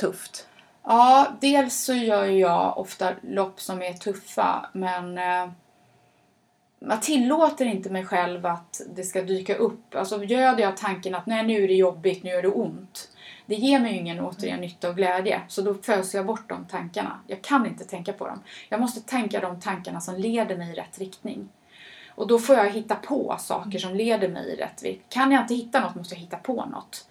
[0.00, 0.48] tufft?
[0.84, 5.50] Ja, dels så gör jag ofta lopp som är tuffa, men eh,
[6.78, 9.94] jag tillåter inte mig själv att det ska dyka upp.
[9.94, 13.08] Alltså göder jag tanken att nej, nu är det jobbigt, nu gör det ont.
[13.46, 16.64] Det ger mig ju ingen återigen nytta och glädje, så då föser jag bort de
[16.64, 17.20] tankarna.
[17.26, 18.42] Jag kan inte tänka på dem.
[18.68, 21.48] Jag måste tänka de tankarna som leder mig i rätt riktning.
[22.18, 25.06] Och då får jag hitta på saker som leder mig i rätt riktning.
[25.08, 27.08] Kan jag inte hitta något måste jag hitta på något.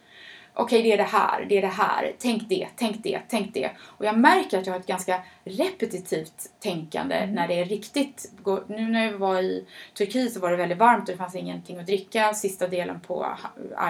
[0.53, 2.13] Okej, det är det här, det är det här.
[2.19, 3.71] Tänk det, tänk det, tänk det.
[3.79, 8.31] Och jag märker att jag har ett ganska repetitivt tänkande när det är riktigt...
[8.67, 9.65] Nu när jag var i
[9.97, 13.27] Turkiet så var det väldigt varmt och det fanns ingenting att dricka sista delen på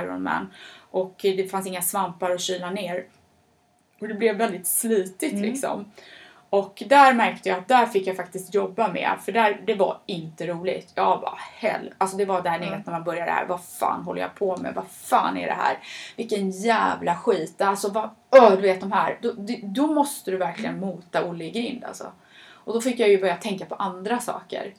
[0.02, 0.54] Ironman.
[0.92, 3.06] Och det fanns inga svampar att kyla ner.
[4.00, 5.92] Och det blev väldigt slitigt liksom.
[6.50, 9.98] Och där märkte jag att där fick jag faktiskt jobba med, för där, det var
[10.06, 10.92] inte roligt.
[10.96, 11.94] Jag bara hell.
[11.98, 13.46] Alltså det var där nere när man började här.
[13.46, 14.74] Vad fan håller jag på med?
[14.76, 15.78] Vad fan är det här?
[16.16, 17.62] Vilken jävla skit.
[17.62, 19.18] Alltså vad, öh, du vet de här.
[19.22, 19.34] Då,
[19.64, 22.12] då- måste du verkligen mota Olle i grind alltså.
[22.52, 24.74] Och då fick jag ju börja tänka på andra saker.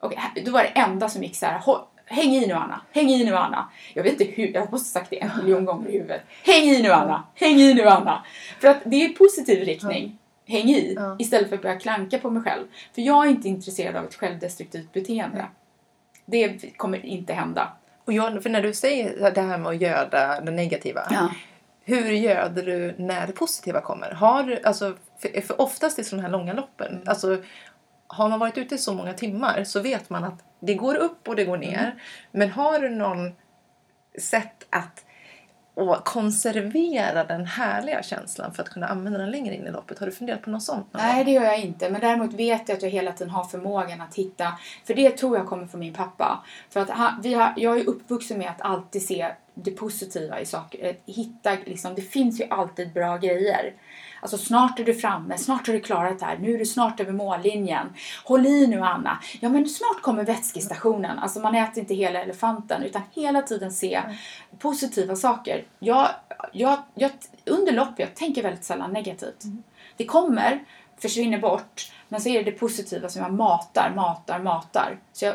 [0.00, 0.12] Och
[0.44, 1.58] då var det enda som gick så här.
[1.58, 3.68] "Hå- Häng i nu Anna, häng i nu Anna.
[3.94, 6.22] Jag vet inte hur, jag måste sagt det en miljon gånger i huvudet.
[6.46, 8.24] Häng i nu Anna, häng i nu Anna.
[8.60, 10.18] För att det är positiv riktning.
[10.48, 11.16] Häng i, Ja.
[11.18, 12.64] istället för att börja klanka på mig själv.
[12.94, 15.46] För jag är inte intresserad av ett självdestruktivt beteende.
[16.26, 17.72] Det kommer inte hända.
[18.04, 21.00] Och jag, för när du säger det här med att göda det negativa.
[21.84, 24.10] Hur göder du när det positiva kommer?
[24.10, 27.02] Har du, alltså, för, för oftast i sådana här långa loppen, Mm.
[27.06, 27.42] alltså,
[28.06, 31.36] har man varit ute så många timmar så vet man att det går upp och
[31.36, 31.78] det går ner.
[31.78, 31.98] Mm.
[32.32, 33.32] Men har du någon
[34.18, 35.04] sätt att
[35.78, 39.98] att konservera den härliga känslan för att kunna använda den längre in i loppet?
[39.98, 40.86] Har du funderat på något sånt?
[40.92, 41.90] någon Nej, det gör jag inte.
[41.90, 44.52] Men däremot vet jag att jag hela tiden har förmågan att hitta...
[44.84, 46.44] För det tror jag kommer från min pappa.
[46.70, 50.46] För att han, vi har, jag är uppvuxen med att alltid se det positiva i
[50.46, 50.96] saker.
[51.06, 53.72] Hitta, liksom, det finns ju alltid bra grejer.
[54.20, 57.00] Alltså snart är du framme, snart har du klarat det här, nu är du snart
[57.00, 57.86] över mållinjen.
[58.24, 59.18] Håll i nu Anna.
[59.40, 61.18] Ja men snart kommer vätskestationen.
[61.18, 64.02] Alltså man äter inte hela elefanten utan hela tiden se
[64.58, 65.64] positiva saker.
[65.78, 66.08] Jag,
[66.52, 67.10] jag, jag,
[67.46, 69.44] under lopp, jag tänker väldigt sällan negativt.
[69.96, 70.64] Det kommer,
[70.98, 74.98] försvinner bort, men så är det det positiva som jag matar, matar, matar.
[75.12, 75.34] Så jag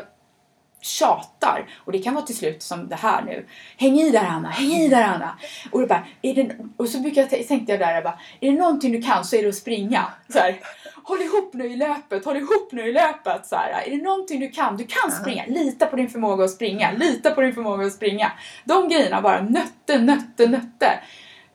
[0.84, 1.66] tjatar.
[1.84, 3.46] Och det kan vara till slut som det här nu.
[3.76, 5.38] Häng i där Anna, häng i där Anna.
[5.70, 8.52] Och, då bara, är det, och så brukar jag, tänkte jag där, jag bara, är
[8.52, 10.04] det någonting du kan så är det att springa.
[10.28, 10.60] Så här,
[11.04, 13.46] håll ihop nu i löpet, håll ihop nu i löpet.
[13.46, 15.44] Så här, är det någonting du kan, du kan springa.
[15.46, 18.32] Lita på din förmåga att springa, lita på din förmåga att springa.
[18.64, 21.00] De grejerna bara nötte, nötte, nötte.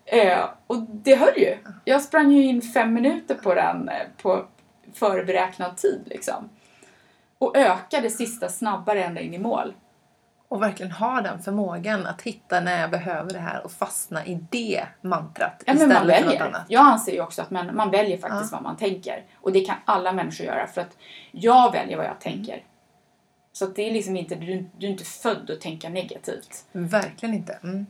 [0.05, 1.57] Eh, och det höll ju.
[1.85, 4.45] Jag sprang ju in fem minuter på den eh, på
[4.93, 6.49] förberäknad tid liksom.
[7.39, 9.73] Och ökade sista snabbare ända in i mål.
[10.47, 14.39] Och verkligen ha den förmågan att hitta när jag behöver det här och fastna i
[14.49, 16.65] det mantrat Ja, man istället för något annat.
[16.67, 19.25] Jag anser ju också att man, man väljer faktiskt vad man tänker.
[19.41, 20.97] Och det kan alla människor göra för att
[21.31, 22.63] jag väljer vad jag tänker.
[23.51, 26.65] Så att det är liksom inte, du, du är inte född att tänka negativt.
[26.71, 27.59] Verkligen inte.
[27.63, 27.85] Mm.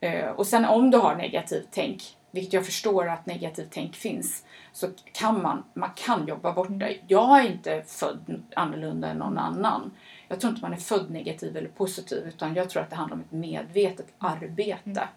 [0.00, 4.44] Eh, och sen om du har negativt tänk, vilket jag förstår att negativt tänk finns,
[4.72, 6.96] så kan man, man kan jobba bort det.
[7.06, 9.90] Jag är inte född annorlunda än någon annan.
[10.28, 13.14] Jag tror inte man är född negativ eller positiv, utan jag tror att det handlar
[13.16, 15.08] om ett medvetet arbete.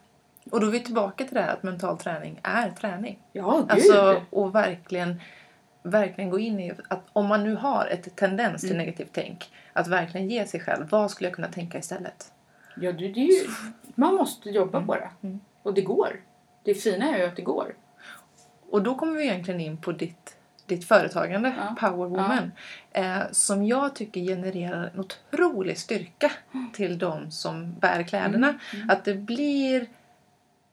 [0.51, 3.19] Och då är vi tillbaka till det här att mental träning är träning.
[3.31, 3.71] Ja, gud!
[3.71, 5.21] Alltså, och verkligen,
[5.83, 8.69] verkligen gå in i att om man nu har ett tendens Mm.
[8.69, 12.31] till negativt tänk, att verkligen ge sig själv, vad skulle jag kunna tänka istället?
[12.75, 13.47] Ja, det, det ju,
[13.95, 15.09] man måste jobba på det.
[15.21, 15.39] Mm.
[15.63, 16.19] Och det går.
[16.63, 17.75] Det fina är ju att det går.
[18.69, 21.75] Och då kommer vi egentligen in på ditt, ditt företagande, Ja.
[21.79, 22.51] Power Woman.
[22.91, 26.31] Eh, som jag tycker genererar en otrolig styrka
[26.73, 28.59] till de som bär kläderna.
[28.73, 28.89] Mm.
[28.89, 29.87] Att det blir...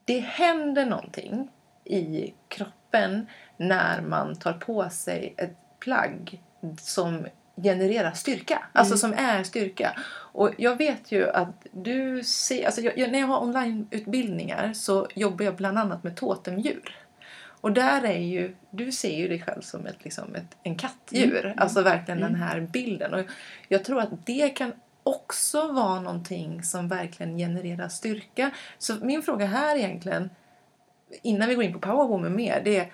[0.05, 1.51] Det händer någonting
[1.85, 3.27] i kroppen
[3.57, 6.43] när man tar på sig ett plagg
[6.81, 7.27] som
[7.63, 8.63] genererar styrka.
[8.73, 8.99] Alltså Mm.
[9.17, 9.97] som är styrka.
[10.33, 12.67] Och jag vet ju att du ser...
[12.67, 16.97] Alltså jag, när jag har onlineutbildningar så jobbar jag bland annat med totemdjur.
[17.61, 21.47] Och där är ju, du ser ju dig själv som ett, liksom ett, en kattdjur.
[21.47, 22.41] Mm, Alltså verkligen den mm.
[22.41, 23.15] här bilden.
[23.15, 23.25] Och
[23.69, 28.51] jag tror att det kan också vara någonting som verkligen genererar styrka.
[28.79, 30.31] Så min fråga här egentligen,
[31.23, 32.93] innan vi går in på Powerwoman mer, det är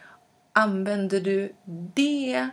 [0.53, 1.53] använder du
[1.95, 2.49] det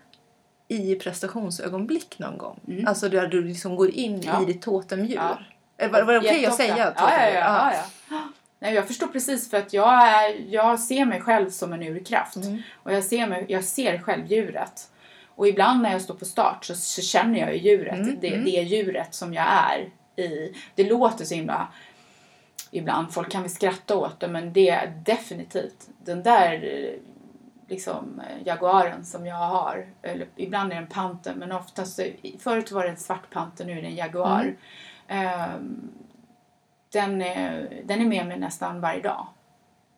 [0.72, 2.60] i prestationsögonblick någon gång?
[2.68, 2.88] Mm.
[2.88, 4.42] Alltså där du liksom går in Ja.
[4.44, 5.16] i ditt totemdjur?
[5.16, 5.40] Ja.
[5.78, 6.64] Eh, Var, var det okej att Jätteofta.
[6.64, 8.28] säga Ja, ja, ja, ja.
[8.60, 12.36] Nej, jag förstår precis för att jag, är, jag ser mig själv som en urkraft.
[12.36, 12.62] Mm.
[12.84, 14.92] Och jag ser, mig, jag ser själv djuret.
[15.36, 17.94] Och ibland när jag står på start så, så känner jag ju djuret.
[18.00, 18.46] Mm, Det, mm.
[18.46, 19.90] det är djuret som jag är
[20.24, 20.54] i.
[20.76, 21.68] Det låter så himla...
[22.72, 26.54] Ibland, folk kan väl skratta åt det, men det är definitivt den där
[27.70, 29.86] liksom eh, jaguaren som jag har.
[30.02, 32.00] Eller ibland är det en panter, men oftast...
[32.40, 34.44] Förut var det en svart panter, nu är det en jaguar.
[34.44, 34.56] Mm.
[35.08, 35.92] Ehm,
[36.92, 39.28] den, är, den är med mig nästan varje dag,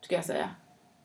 [0.02, 0.50] ska jag säga.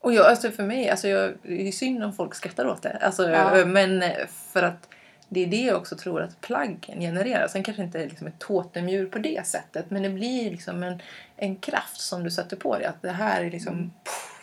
[0.01, 2.99] Och jag, alltså för mig, alltså jag, det är synd om folk skrattar åt det.
[3.03, 3.64] Alltså, Ja.
[3.64, 4.89] Men eh, för att
[5.29, 7.49] det är det jag också tror att plaggen genererar.
[7.49, 9.91] Sen kanske inte liksom ett totemdjur på det sättet.
[9.91, 11.03] Men det blir liksom en,
[11.37, 12.87] en kraft som du sätter på dig.
[12.87, 13.93] Att det här är liksom...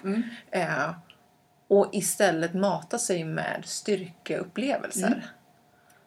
[0.04, 0.24] Mm.
[0.52, 0.90] Eh,
[1.80, 5.08] och istället mata sig med styrkeupplevelser.
[5.08, 5.20] Mm.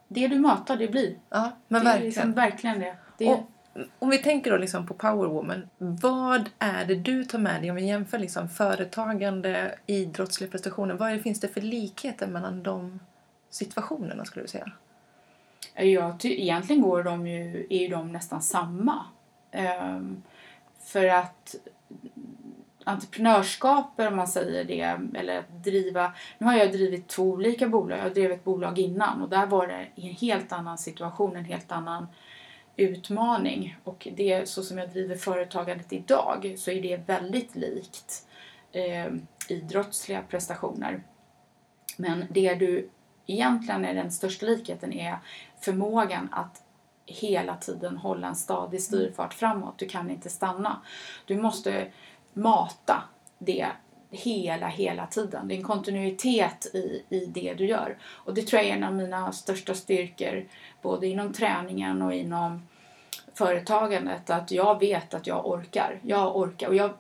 [0.08, 1.16] Det du matar, det blir.
[1.30, 2.06] Ja, men det är verkligen.
[2.06, 2.96] liksom verkligen det.
[3.18, 3.50] det Och
[3.98, 5.68] om vi tänker då liksom på Power Woman.
[5.78, 10.94] Vad är det du tar med dig om vi jämför liksom företagande, idrottsliga prestationer?
[10.94, 13.00] Vad är det, finns det för likheter mellan de
[13.50, 14.72] situationerna skulle du säga?
[15.74, 19.04] Ja, ty- egentligen går de ju, är ju de nästan samma.
[19.50, 20.22] Ehm,
[20.84, 21.54] för att
[22.88, 26.12] entreprenörskap, om man säger det, eller att driva...
[26.38, 27.98] Nu har jag drivit två olika bolag.
[27.98, 31.72] Jag drev ett bolag innan och där var det en helt annan situation, en helt
[31.72, 32.06] annan
[32.76, 33.76] utmaning.
[33.84, 38.26] Och det, så som jag driver företagandet idag så är det väldigt likt
[38.72, 39.06] eh,
[39.48, 41.02] idrottsliga prestationer.
[41.96, 42.90] Men det du
[43.26, 45.18] egentligen är den största likheten är
[45.60, 46.62] förmågan att
[47.06, 49.78] hela tiden hålla en stadig styrfart framåt.
[49.78, 50.80] Du kan inte stanna.
[51.24, 51.86] Du måste
[52.36, 53.02] mata
[53.38, 53.66] det
[54.10, 55.48] hela, hela tiden.
[55.48, 57.96] Det är en kontinuitet i, i det du gör.
[58.02, 60.44] Och det tror jag är en av mina största styrkor
[60.82, 62.62] både inom träningen och inom
[63.34, 64.30] företagandet.
[64.30, 65.98] Att jag vet att jag orkar.
[66.02, 66.68] Jag orkar.
[66.68, 66.90] Och jag,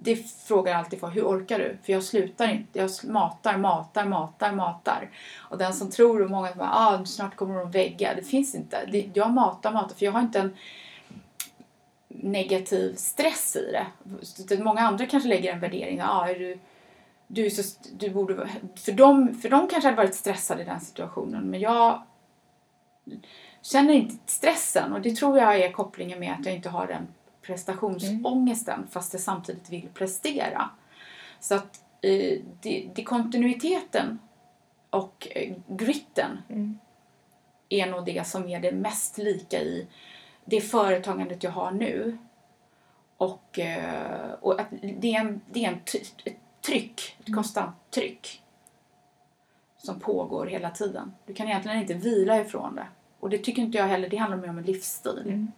[0.00, 1.16] det frågar jag alltid folk.
[1.16, 1.78] Hur orkar du?
[1.82, 2.78] För jag slutar inte.
[2.78, 5.10] Jag matar, matar, matar, matar.
[5.36, 8.14] Och den som tror och många som bara, ah, snart kommer de vägga.
[8.14, 8.86] Det finns inte.
[8.92, 9.94] Det, jag matar, matar.
[9.94, 10.56] För jag har inte en
[12.08, 13.72] negativ stress i
[14.48, 14.58] det.
[14.64, 16.00] Många andra kanske lägger en värdering.
[16.00, 16.58] Ah, är du,
[17.26, 20.64] du, är så, du borde, vara-" för, dem, för dem kanske hade varit stressade i
[20.64, 21.50] den situationen.
[21.50, 22.02] Men jag
[23.62, 24.92] känner inte stressen.
[24.92, 27.08] Och det tror jag är kopplingen med att jag inte har den
[27.42, 30.70] prestationsångesten fast jag samtidigt vill prestera.
[31.40, 34.18] Så att eh, det, det kontinuiteten
[34.90, 36.78] och eh, gritten Mm.
[37.68, 39.86] är nog det som är det mest lika i
[40.48, 42.18] det företagandet jag har nu.
[43.16, 44.66] Och, eh, och att
[44.98, 45.80] det är, en, det är en
[46.24, 46.36] ett
[46.66, 48.42] tryck, ett konstant tryck
[49.78, 51.14] som pågår hela tiden.
[51.26, 52.86] Du kan egentligen inte vila ifrån det.
[53.20, 55.22] Och det tycker inte jag heller, det handlar mer om en livsstil.
[55.24, 55.52] Mm.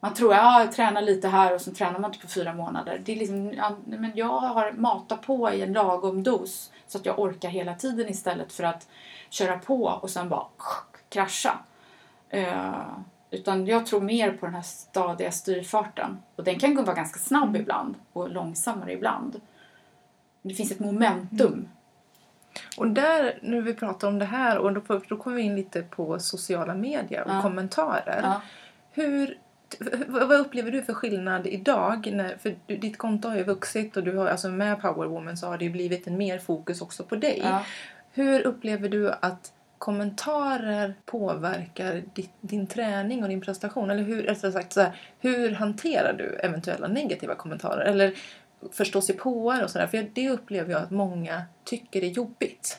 [0.00, 2.54] Man tror att ja, jag tränar lite här och så tränar man inte på fyra
[2.54, 3.02] månader.
[3.04, 7.06] Det är liksom, ja, men jag har matat på i en lagom dos så att
[7.06, 8.88] jag orkar hela tiden istället för att
[9.30, 10.46] köra på och sen bara
[11.08, 11.58] krascha.
[12.28, 12.98] Eh,
[13.34, 16.18] utan jag tror mer på den här stadiga styrfarten.
[16.36, 19.40] Och den kan vara ganska snabb ibland och långsammare ibland.
[20.42, 21.68] Det finns ett momentum.
[22.76, 25.82] Och där, nu vi pratar om det här, och då, då kommer vi in lite
[25.82, 27.42] på sociala medier och Ja.
[27.42, 28.20] kommentarer.
[28.22, 28.40] Ja.
[28.92, 29.38] Hur,
[30.08, 32.10] vad upplever du för skillnad idag?
[32.12, 35.46] När, för ditt konto har ju vuxit och du har, alltså med Power Woman så
[35.46, 37.40] har det blivit en mer fokus också på dig.
[37.44, 37.64] Ja.
[38.12, 43.90] Hur upplever du att kommentarer påverkar ditt, din träning och din prestation?
[43.90, 47.84] Eller hur, rättare sagt, så här, hur hanterar du eventuella negativa kommentarer?
[47.84, 48.14] Eller
[48.72, 49.86] förståsigpåare och sådär.
[49.86, 52.78] För det upplever jag att många tycker är jobbigt.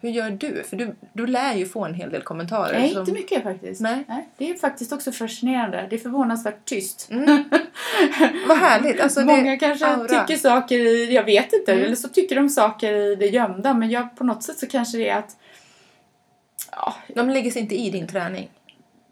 [0.00, 0.62] Hur gör du?
[0.62, 2.78] För du, du lär ju få en hel del kommentarer.
[2.78, 3.80] Nej, som- inte mycket faktiskt.
[3.80, 4.04] Nej.
[4.36, 5.86] Det är faktiskt också fascinerande.
[5.90, 7.08] Det är förvånansvärt tyst.
[7.10, 7.26] Mm.
[8.48, 9.00] Vad härligt.
[9.00, 10.08] Alltså, det- Många kanske aura.
[10.26, 11.84] tycker saker i, jag vet inte, Mm.
[11.84, 13.74] eller så tycker de saker i det gömda.
[13.74, 15.36] Men jag, på något sätt så kanske det är att
[16.76, 18.50] ja, De lägger sig inte i din träning.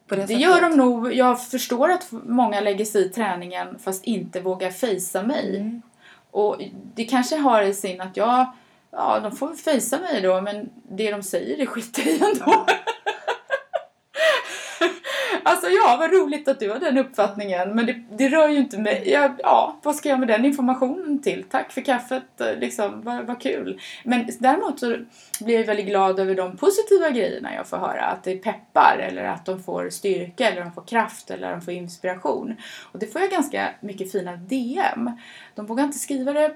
[0.06, 0.42] På det, det sättet.
[0.42, 1.14] gör de nog.
[1.14, 5.56] Jag förstår att många lägger sig i träningen fast inte vågar fejsa mig.
[5.56, 5.82] Mm.
[6.30, 6.62] Och
[6.94, 8.46] det kanske har i sin att jag,
[8.90, 12.66] ja de får fejsa mig då men det de säger det skiter jag i ändå.
[15.44, 18.78] alltså ja, vad roligt att du har den uppfattningen men det, det rör ju inte
[18.78, 19.02] mig.
[19.06, 21.44] Ja, ja, vad ska jag med den informationen till?
[21.50, 23.80] Tack för kaffet, eh, liksom, vad, vad kul.
[24.04, 24.96] Men däremot så
[25.40, 28.04] blir jag väldigt glad över de positiva grejerna jag får höra.
[28.04, 31.74] Att det peppar eller att de får styrka eller de får kraft eller de får
[31.74, 32.56] inspiration.
[32.92, 35.10] Och det får jag ganska mycket fina DM.
[35.54, 36.54] De vågar inte skriva det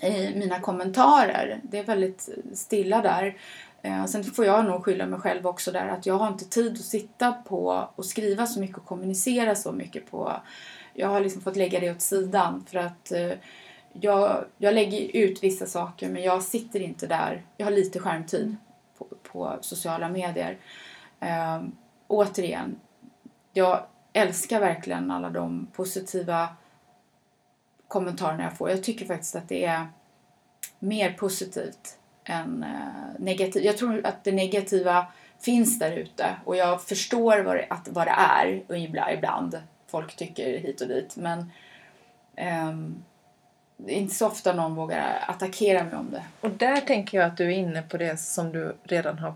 [0.00, 1.60] i mina kommentarer.
[1.62, 3.36] Det är väldigt stilla där.
[3.84, 6.72] Eh, sen får jag nog skylla mig själv också där att jag har inte tid
[6.72, 10.32] att sitta på och skriva så mycket och kommunicera så mycket på.
[10.94, 13.32] Jag har liksom fått lägga det åt sidan för att eh,
[13.92, 17.42] jag, jag lägger ut vissa saker men jag sitter inte där.
[17.56, 18.56] Jag har lite skärmtid
[18.98, 20.58] på, på sociala medier.
[21.20, 21.62] Eh,
[22.06, 22.80] återigen,
[23.52, 26.48] jag älskar verkligen alla de positiva
[27.88, 28.70] kommentarerna jag får.
[28.70, 29.86] Jag tycker faktiskt att det är
[30.78, 33.64] mer positivt än eh, negativt.
[33.64, 35.06] Jag tror att det negativa
[35.40, 39.62] finns där ute och jag förstår vad det, att, vad det är och ibland, ibland.
[39.86, 41.50] Folk tycker hit och dit men
[42.36, 43.04] ehm,
[43.76, 46.22] det är inte så ofta någon vågar attackera mig om det.
[46.40, 49.34] Och där tänker jag att du är inne på det som du redan har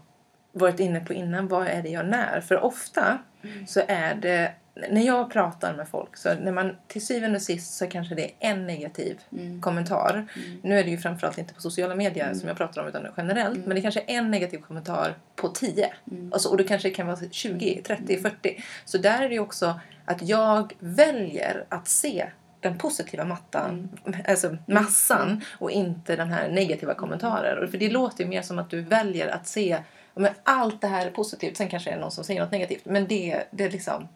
[0.53, 1.49] varit inne på innan.
[1.49, 2.41] Vad är det jag när?
[2.41, 3.19] För ofta
[3.67, 4.53] så är det,
[4.91, 8.25] när jag pratar med folk, så när man till syvende och sist så kanske det
[8.25, 9.61] är en negativ Mm.
[9.61, 10.27] kommentar.
[10.63, 13.67] Nu är det ju framförallt inte på sociala medier som jag pratar om utan generellt.
[13.67, 15.93] Men det kanske är en negativ kommentar på tio.
[16.33, 18.65] Alltså, och det kanske kan vara 20, 30, 40.
[18.85, 22.27] Så där är det ju också att jag väljer att se
[22.61, 23.89] den positiva mattan,
[24.29, 27.57] alltså massan och inte den här negativa kommentarer.
[27.57, 29.79] Och För det låter ju mer som att du väljer att se
[30.15, 31.57] men allt det här är positivt.
[31.57, 32.85] Sen kanske det är någon som säger något negativt.
[32.85, 34.09] Men det, det liksom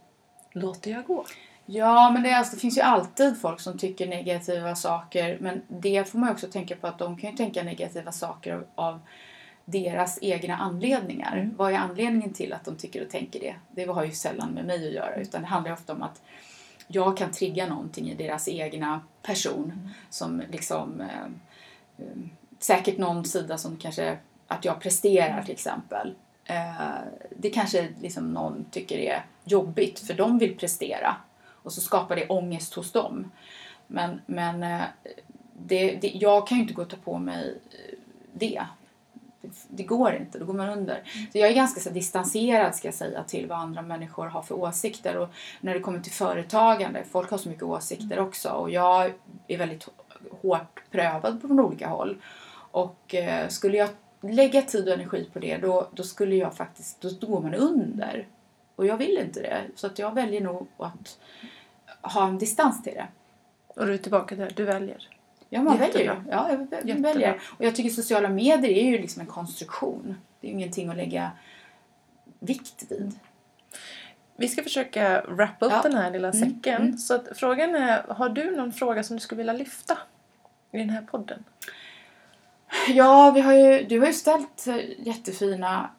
[0.52, 1.24] låter jag gå.
[1.66, 5.38] Ja, men det, är alltså, det finns ju alltid folk som tycker negativa saker.
[5.40, 8.64] Men det får man också tänka på att de kan ju tänka negativa saker av,
[8.74, 9.00] av
[9.64, 11.50] deras egna anledningar.
[11.56, 13.54] Vad är anledningen till att de tycker och tänker det?
[13.70, 15.16] Det har ju sällan med mig att göra.
[15.16, 16.22] Utan det handlar ofta om att
[16.86, 19.90] jag kan trigga någonting i deras egna person.
[20.10, 21.00] Som liksom...
[21.00, 21.24] Eh,
[21.98, 22.16] eh,
[22.58, 24.18] säkert någon sida som kanske...
[24.46, 26.14] Att jag presterar till exempel.
[26.44, 26.98] Eh,
[27.30, 31.16] det kanske liksom någon tycker är jobbigt för de vill prestera.
[31.62, 33.30] Och så skapar det ångest hos dem.
[33.86, 34.82] Men, men eh,
[35.52, 37.98] det, det, jag kan ju inte gå och ta på mig eh,
[38.32, 38.62] det.
[39.40, 41.02] Det, det går inte, då går man under.
[41.32, 44.54] Så jag är ganska så distanserad ska jag säga till vad andra människor har för
[44.54, 45.16] åsikter.
[45.16, 45.28] Och
[45.60, 48.48] när det kommer till företagande, folk har så mycket åsikter också.
[48.48, 49.12] Och jag
[49.48, 49.88] är väldigt
[50.42, 52.22] hårt prövad på olika håll.
[52.70, 53.88] Och eh, skulle jag
[54.22, 57.54] lägga tid och energi på det då, då skulle jag faktiskt, då, då går man
[57.54, 58.26] under.
[58.76, 59.60] Och jag vill inte det.
[59.74, 61.18] Så att jag väljer nog att
[62.02, 63.06] ha en distans till det.
[63.66, 65.08] Och du är tillbaka där, du väljer.
[65.48, 66.14] Ja, man Jättebra.
[66.14, 66.22] väljer.
[66.30, 67.12] Ja, jag Jättebra.
[67.12, 67.42] väljer.
[67.58, 70.16] Och jag tycker sociala medier är ju liksom en konstruktion.
[70.40, 71.30] Det är ju ingenting att lägga
[72.38, 73.12] vikt vid.
[74.36, 75.82] Vi ska försöka wrappa upp Ja.
[75.82, 76.82] den här lilla Mm, säcken.
[76.82, 76.96] mm.
[76.98, 79.98] Så att frågan är, har du någon fråga som du skulle vilja lyfta
[80.72, 81.44] i den här podden?
[82.88, 85.90] Ja, vi har ju, du har ju ställt eh, jättefina,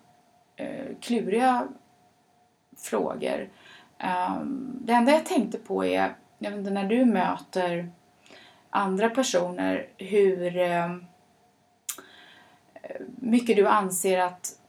[0.56, 1.68] eh, kluriga
[2.78, 3.50] frågor.
[4.40, 7.92] Um, det enda jag tänkte på är, jag vet inte, när du möter
[8.70, 10.96] andra personer, hur eh,
[13.16, 14.60] mycket du anser att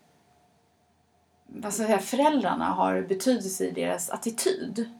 [1.46, 4.90] vad ska jag säga, föräldrarna har betydelse i deras attityd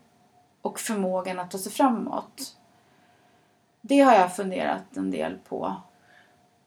[0.63, 2.57] och förmågan att ta sig framåt.
[3.81, 5.77] Det har jag funderat en del på.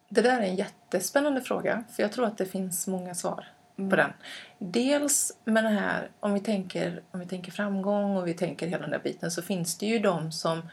[0.09, 3.45] Det där är en jättespännande fråga, för jag tror att det finns många svar
[3.75, 4.13] på den.
[4.57, 8.81] Dels med det här, om vi, tänker, om vi tänker framgång och vi tänker hela
[8.81, 10.69] den där biten, så finns det ju de som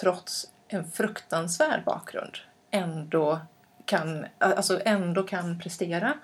[0.00, 2.32] trots en fruktansvärd bakgrund
[2.70, 3.40] ändå
[3.84, 6.14] kan, alltså ändå kan prestera.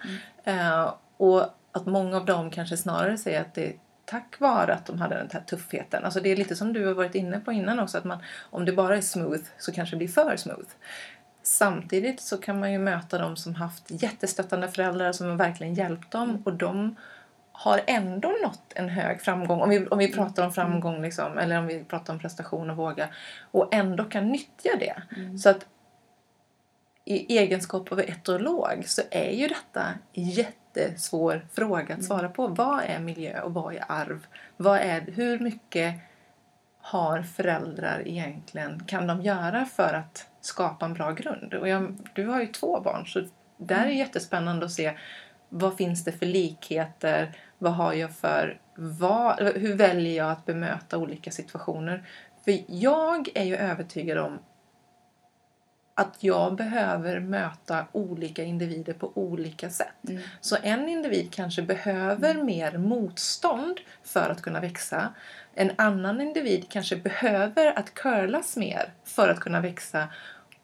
[0.44, 1.42] Eh, och
[1.72, 5.14] att många av dem kanske snarare säger att det är tack vare att de hade
[5.14, 6.04] den här tuffheten.
[6.04, 8.18] Alltså det är lite som du har varit inne på innan också, att man,
[8.50, 10.68] om det bara är smooth så kanske det blir för smooth.
[11.42, 16.10] Samtidigt så kan man ju möta dem som haft jättestöttande föräldrar som har verkligen hjälpt
[16.10, 16.96] dem och de
[17.52, 19.60] har ändå nått en hög framgång.
[19.60, 22.76] Om vi, om vi pratar om framgång liksom, eller om vi pratar om prestation och
[22.76, 23.08] våga
[23.50, 25.02] och ändå kan nyttja det.
[25.38, 25.66] Så att
[27.04, 32.46] i egenskap av etolog så är ju detta jättesvår fråga att svara på.
[32.46, 34.26] Vad är miljö och vad är arv?
[34.56, 35.94] Vad är, hur mycket
[36.80, 41.54] har föräldrar egentligen, kan de göra för att skapa en bra grund?
[41.54, 43.24] Och jag, du har ju två barn så
[43.56, 44.92] där är det jättespännande att se
[45.48, 47.36] vad finns det för likheter?
[47.58, 48.60] Vad har jag för...
[48.74, 52.08] Vad, hur väljer jag att bemöta olika situationer?
[52.44, 54.38] För jag är ju övertygad om
[55.94, 60.08] att jag behöver möta olika individer på olika sätt.
[60.08, 60.22] Mm.
[60.40, 65.14] Så en individ kanske behöver mer motstånd för att kunna växa.
[65.54, 70.08] En annan individ kanske behöver att curlas mer för att kunna växa.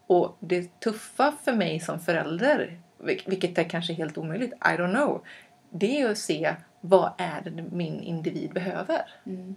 [0.07, 4.95] Och det tuffa för mig som förälder, vil- vilket är kanske helt omöjligt, I don't
[4.95, 5.23] know,
[5.69, 9.01] det är att se vad är det min individ behöver.
[9.25, 9.55] Mm.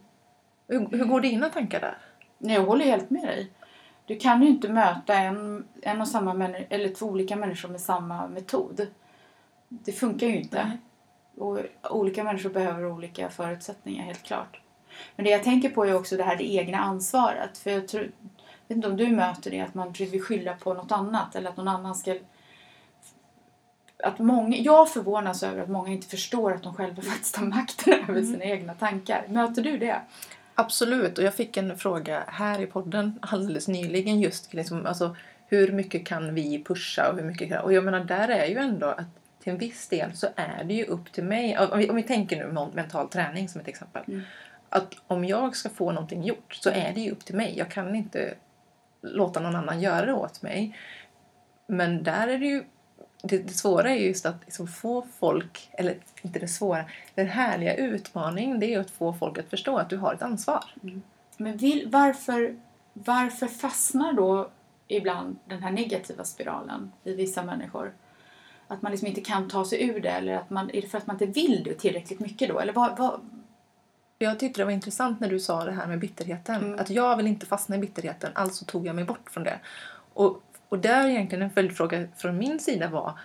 [0.69, 1.99] Hur, hur går dina tankar där?
[2.39, 3.51] Nej, jag håller helt med dig.
[4.13, 7.81] Du kan ju inte möta en, en och samma människa, eller två olika människor med
[7.81, 8.87] samma metod.
[9.69, 10.65] Det funkar ju inte.
[10.65, 10.79] Nej.
[11.37, 11.59] Och
[11.91, 14.61] olika människor behöver olika förutsättningar, helt klart.
[15.17, 17.59] Men det jag tänker på är också det här det egna ansvaret.
[17.59, 18.03] För jag tror,
[18.69, 21.57] vet inte om du möter det, att man vill skylla på något annat eller att
[21.57, 22.19] någon annan ska...
[24.05, 28.09] Att många, jag förvånas över att många inte förstår att de själva faktiskt har makten
[28.09, 29.25] över sina egna tankar.
[29.29, 30.01] Möter du det?
[30.65, 35.73] Absolut, och jag fick en fråga här i podden alldeles nyligen just liksom, alltså, hur
[35.73, 37.65] mycket kan vi pusha och hur mycket kan...
[37.65, 39.07] Och jag menar, där är ju ändå att
[39.43, 41.59] till en viss del så är det ju upp till mig.
[41.59, 44.03] Om vi, om vi tänker nu mental träning som ett exempel.
[44.07, 44.23] Mm.
[44.69, 47.59] Att om jag ska få någonting gjort så är det ju upp till mig.
[47.59, 48.35] Jag kan inte
[49.03, 50.77] låta någon annan göra det åt mig.
[51.67, 52.65] Men där är det ju
[53.23, 57.27] det, det svåra är ju just att liksom få folk, eller inte det svåra, den
[57.27, 60.65] härliga utmaningen det är att få folk att förstå att du har ett ansvar.
[61.37, 62.57] Men vill, varför,
[62.93, 64.51] varför fastnar då
[64.89, 67.93] ibland den här negativa spiralen i vissa människor?
[68.69, 70.99] Att man liksom inte kan ta sig ur det eller att man, är det för
[70.99, 72.61] att man inte vill det tillräckligt mycket då?
[72.61, 73.21] Eller vad, vad,
[74.19, 76.65] Jag tyckte det var intressant när du sa det här med bitterheten.
[76.65, 76.79] Mm.
[76.79, 79.61] Att jag vill inte fastna i bitterheten, alltså tog jag mig bort från det.
[80.15, 80.43] Och,
[80.73, 83.19] och där egentligen en följdfråga från min sida var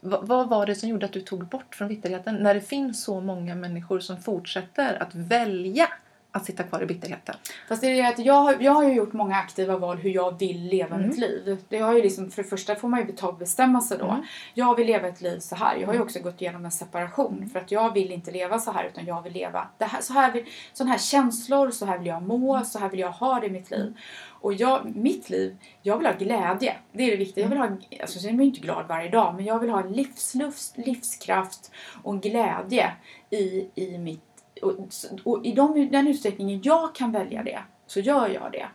[0.00, 2.34] vad, vad var det som gjorde att du tog bort från bitterheten?
[2.34, 5.88] När det finns så många människor som fortsätter att välja
[6.32, 7.34] att sitta kvar i bitterheten.
[7.68, 10.38] Fast det är att jag, har- jag har ju gjort många aktiva val hur jag
[10.38, 11.08] vill leva Mm.
[11.08, 11.58] mitt liv.
[11.68, 14.04] Det har ju liksom, för det första får man ju ta bestämma sig då.
[14.10, 14.22] Mm.
[14.54, 15.76] Jag vill leva ett liv så här.
[15.76, 18.72] Jag har ju också gått igenom en separation för att jag vill inte leva så
[18.72, 21.98] här utan jag vill leva det här, så här, vill, sådana här känslor, så här
[21.98, 23.96] vill jag må, så här vill jag ha det i mitt liv.
[24.42, 26.76] Och jag, mitt liv, jag vill ha glädje.
[26.92, 27.44] Det är det viktiga.
[27.44, 27.68] Jag vill ha,
[28.02, 31.70] alltså jag är inte glad varje dag men jag vill ha livslust, livskraft
[32.02, 32.92] och glädje
[33.30, 34.29] i, i mitt
[34.62, 34.76] och,
[35.24, 38.66] och i de, den utsträckningen jag kan välja det så gör jag det.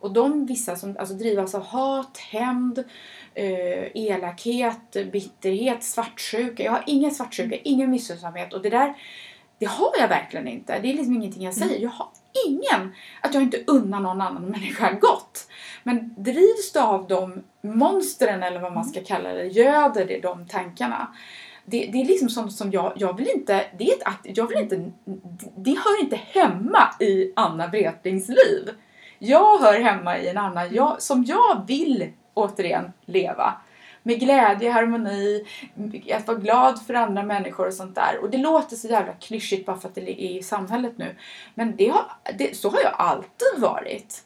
[0.00, 2.84] Och de vissa som alltså, drivas av hat, hämnd,
[3.34, 6.62] eh, elakhet, bitterhet, svartsjuka.
[6.62, 8.94] Jag har ingen svartsjuka, ingen missunnsamhet och det där
[9.58, 10.78] det har jag verkligen inte.
[10.80, 11.78] Det är liksom ingenting jag säger.
[11.78, 12.08] Jag har
[12.46, 15.48] ingen, att jag inte unnar någon annan människa gott.
[15.82, 20.46] Men drivs du av de monstren eller vad man ska kalla det, göder det de
[20.46, 21.14] tankarna.
[21.68, 24.46] Det, det är liksom sånt som jag, jag vill inte, det är ett akt, jag
[24.46, 24.90] vill inte,
[25.56, 28.70] det hör inte hemma i Anna Wretlings liv.
[29.18, 33.54] Jag hör hemma i en annan, jag, som jag vill återigen leva.
[34.02, 35.46] Med glädje, harmoni,
[36.14, 38.18] att vara glad för andra människor och sånt där.
[38.22, 41.16] Och det låter så jävla klyschigt bara för att det är i samhället nu.
[41.54, 42.02] Men det har,
[42.38, 44.22] det, så har jag alltid varit.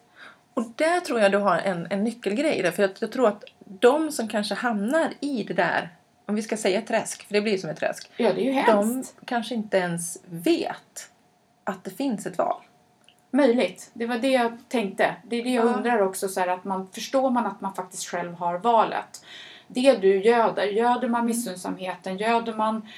[0.55, 2.63] Och där tror jag du har en, en nyckelgrej.
[2.63, 5.89] Där, för jag, jag tror att de som kanske hamnar i det där,
[6.31, 8.11] om vi ska säga träsk, för det blir ju som ett träsk.
[8.17, 9.17] Ja, det är ju De hemskt.
[9.25, 11.11] kanske inte ens vet
[11.65, 12.57] att det finns ett val.
[13.31, 13.91] Möjligt.
[13.93, 15.15] Det var det jag tänkte.
[15.25, 15.73] Det är det jag Ja.
[15.75, 16.29] undrar också.
[16.29, 19.25] Så här, att man, förstår man att man faktiskt själv har valet?
[19.67, 22.19] Det du göder, göder man missunnsamheten?
[22.19, 22.89] Göder man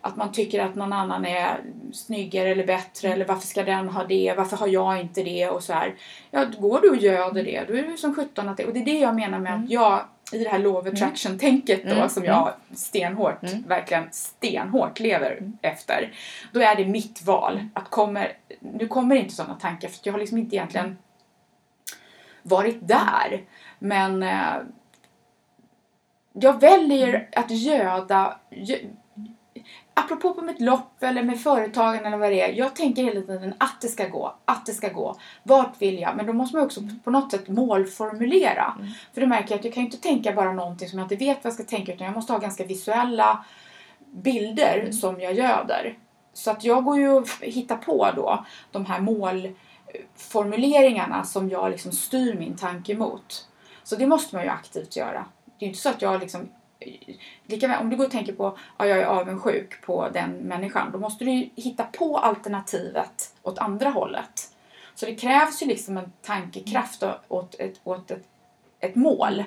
[0.00, 1.60] att man tycker att någon annan är
[1.92, 3.08] snyggare eller bättre?
[3.12, 4.34] Eller varför ska den ha det?
[4.36, 5.48] Varför har jag inte det?
[5.48, 5.94] Och så här.
[6.30, 8.64] Ja, går du och göder det, då är du som sjutton att det...
[8.66, 10.00] Och det är det jag menar med att jag
[10.34, 12.08] i det här law of attraction-tänket då Mm.
[12.08, 13.62] som jag stenhårt, Mm.
[13.68, 16.12] verkligen stenhårt lever efter.
[16.52, 17.68] Då är det mitt val.
[17.74, 20.98] Att kommer, nu kommer inte sådana tankar för jag har liksom inte egentligen
[22.42, 23.42] varit där.
[23.78, 24.54] Men eh,
[26.32, 28.76] jag väljer att göda gö,
[29.94, 32.52] Apropå på mitt lopp eller med företagen eller vad det är.
[32.52, 35.16] Jag tänker hela tiden att det ska gå, att det ska gå.
[35.42, 36.16] Vart vill jag?
[36.16, 38.74] Men då måste man också på något sätt målformulera.
[39.14, 41.16] För då märker jag att jag kan ju inte tänka bara någonting som jag inte
[41.16, 43.44] vet vad jag ska tänka utan jag måste ha ganska visuella
[44.12, 45.98] bilder som jag göder.
[46.32, 51.92] Så att jag går ju och hittar på då de här målformuleringarna som jag liksom
[51.92, 53.48] styr min tanke mot.
[53.84, 55.24] Så det måste man ju aktivt göra.
[55.58, 56.48] det är inte så att jag liksom
[57.46, 60.92] lika väl, om du går och tänker på att jag är avundsjuk på den människan,
[60.92, 64.48] då måste du hitta på alternativet åt andra hållet.
[64.94, 68.24] Så det krävs ju liksom en tankekraft åt ett, åt ett,
[68.80, 69.44] ett mål.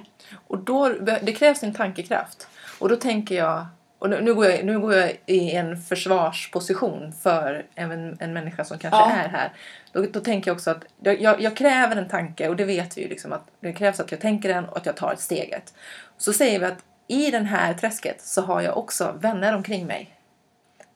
[0.47, 0.89] Och då,
[1.21, 2.47] det krävs en tankekraft.
[2.79, 3.65] Och då tänker jag,
[3.99, 8.63] och nu, nu, går, jag, nu går jag i en försvarsposition för en, en människa
[8.63, 9.11] som kanske ja.
[9.11, 9.53] är här.
[9.91, 13.01] Då, då tänker jag också att jag, jag, kräver en tanke och det vet vi
[13.01, 15.73] ju liksom att det krävs att jag tänker den och att jag tar ett steget.
[16.17, 20.11] Så säger vi att i den här träsket så har jag också vänner omkring mig.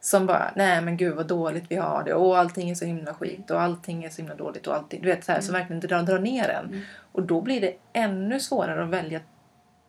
[0.02, 3.14] Som bara, nej men gud vad dåligt vi har det och allting är så himla
[3.14, 5.46] skit och allting är så himla dåligt och allting, du vet så här, mm.
[5.46, 6.66] som verkligen drar, drar ner en.
[6.66, 6.82] Mm.
[7.12, 9.20] Och då blir det ännu svårare att välja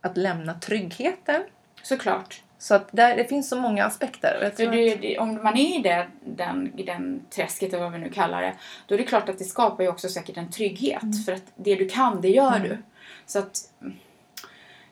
[0.01, 1.43] att lämna tryggheten.
[1.83, 2.43] Såklart.
[2.59, 4.53] Så att där, det finns så många aspekter.
[4.57, 8.43] Det, det, om man är i det, den, den träsket, eller vad vi nu kallar
[8.43, 8.55] det,
[8.87, 11.03] då är det klart att det skapar ju också säkert en trygghet.
[11.03, 11.13] Mm.
[11.13, 12.69] För att det du kan, det gör mm.
[12.69, 12.79] du.
[13.27, 13.59] Så att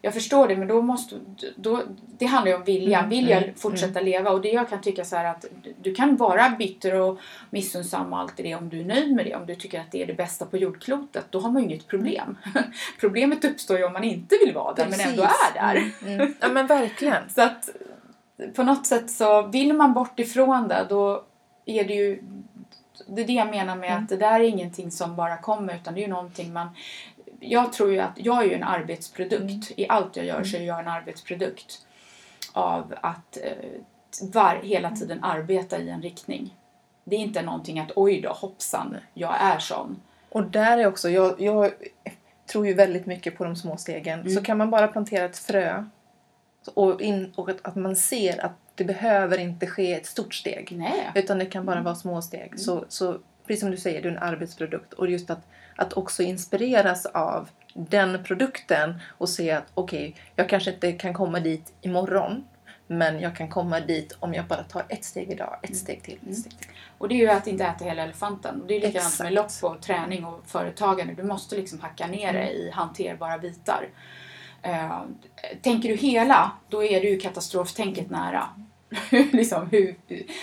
[0.02, 1.16] jag förstår det men då måste,
[1.56, 1.82] då,
[2.18, 3.04] det handlar ju om viljan.
[3.04, 4.04] Mm, Vill jag mm, fortsätta mm.
[4.04, 4.30] leva?
[4.30, 5.44] Och det jag kan tycka så här att
[5.82, 7.18] du kan vara bitter och
[7.50, 9.34] missunnsam och allt det om du är nöjd med det.
[9.34, 11.26] Om du tycker att det är det bästa på jordklotet.
[11.30, 12.38] Då har man ju inget problem.
[13.00, 15.00] Problemet uppstår ju om man inte vill vara där Precis.
[15.00, 15.76] men ändå är där.
[16.02, 16.34] Mm, mm.
[16.40, 17.28] Ja men verkligen.
[17.34, 17.68] så att
[18.56, 21.24] på något sätt så vill man bort ifrån det då
[21.66, 22.22] är det ju
[23.06, 25.94] det är det jag menar med att det där är ingenting som bara kommer utan
[25.94, 26.68] det är ju någonting man
[27.40, 29.42] jag tror ju att jag är en arbetsprodukt.
[29.42, 29.62] Mm.
[29.76, 31.86] I allt jag gör så är jag en arbetsprodukt
[32.52, 33.52] av att eh,
[34.22, 36.56] var, hela tiden arbeta i en riktning.
[37.04, 40.00] Det är inte någonting att oj då hoppsan, jag är sån.
[40.28, 41.72] Och där är också, jag, jag
[42.46, 44.20] tror ju väldigt mycket på de små stegen.
[44.20, 44.34] Mm.
[44.34, 45.84] Så kan man bara plantera ett frö
[46.74, 50.72] och, in, och att, att, man ser att det behöver inte ske ett stort steg.
[50.76, 51.10] Nej.
[51.14, 51.84] Utan det kan bara mm.
[51.84, 52.46] vara små steg.
[52.46, 52.58] Mm.
[52.58, 54.92] Så, så precis som du säger, du är en arbetsprodukt.
[54.92, 55.46] Och just att
[55.78, 61.14] att också inspireras av den produkten och se att okej, okay, jag kanske inte kan
[61.14, 62.44] komma dit imorgon
[62.86, 65.78] men jag kan komma dit om jag bara tar ett steg idag, ett mm.
[65.78, 66.34] steg till, ett mm.
[66.34, 66.70] steg till.
[66.98, 68.64] Och det är ju att inte äta hela elefanten.
[68.68, 69.22] Det är likadant Exakt.
[69.22, 71.14] med lopp och träning och företagande.
[71.14, 72.54] Du måste liksom hacka ner det mm.
[72.54, 73.88] i hanterbara bitar.
[74.66, 75.02] Uh,
[75.62, 78.48] tänker du hela, då är du ju katastroftänket nära.
[79.32, 79.96] liksom, hur,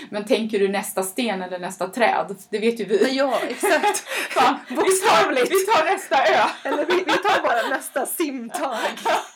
[0.10, 2.36] men tänker du nästa sten eller nästa träd?
[2.50, 3.16] Det vet ju vi.
[3.16, 3.98] Ja, exakt.
[4.30, 6.48] Fan, vi, tar, vi tar nästa ö.
[6.64, 8.78] Eller vi, vi tar bara nästa simtag.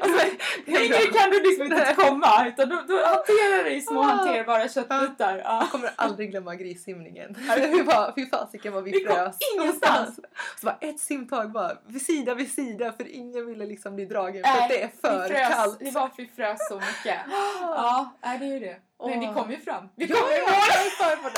[0.00, 0.26] Alltså,
[0.66, 4.02] längre kan du liksom inte komma utan du, du hanterar det i små ah.
[4.02, 5.42] hanterbara köttbitar.
[5.44, 5.58] Ja.
[5.60, 7.34] Jag kommer aldrig glömma grissimningen.
[7.56, 9.36] Fy, bara, fy fasiken vad vi, vi frös.
[9.54, 10.16] ingenstans.
[10.60, 14.44] Så bara ett simtag bara vid sida vid sida för ingen ville liksom bli dragen
[14.44, 15.78] för att det är för frös, kallt.
[15.78, 17.20] Det var för vi frös så mycket.
[17.60, 18.76] Ja, det är ju det.
[19.06, 19.88] Men vi kom ju fram.
[19.96, 21.32] Vi kom ju fram.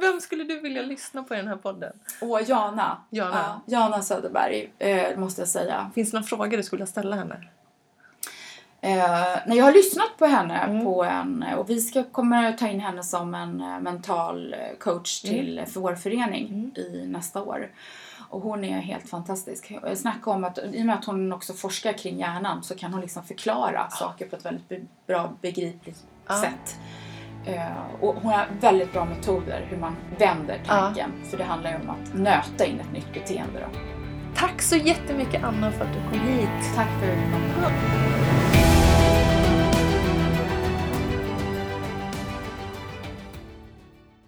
[0.00, 1.92] Vem skulle du vilja lyssna på i den här podden?
[2.20, 2.98] Åh, Jana.
[3.10, 5.90] Jana, ja, Jana Söderberg, eh, måste jag säga.
[5.94, 7.48] Finns det några frågor du skulle vilja ställa henne?
[8.80, 10.84] Eh, när jag har lyssnat på henne mm.
[10.84, 15.24] på en, och vi ska, kommer ta in henne som en eh, mental eh, coach
[15.24, 15.36] mm.
[15.36, 15.70] till, mm.
[15.70, 16.72] för vår förening mm.
[16.76, 17.70] i nästa år.
[18.28, 19.72] Och hon är helt fantastisk.
[19.82, 22.92] Jag snackar om att i och med att hon också forskar kring hjärnan så kan
[22.92, 23.90] hon liksom förklara ah.
[23.90, 26.40] saker på ett väldigt bra begripligt ah.
[26.40, 26.78] sätt.
[27.48, 31.12] Uh, och hon har väldigt bra metoder hur man vänder tanken.
[31.22, 31.28] Ja.
[31.30, 33.60] För det handlar ju om att nöta in ett nytt beteende.
[33.60, 33.78] Då.
[34.36, 36.74] Tack så jättemycket Anna för att du kom hit.
[36.76, 38.15] Tack för att du kom.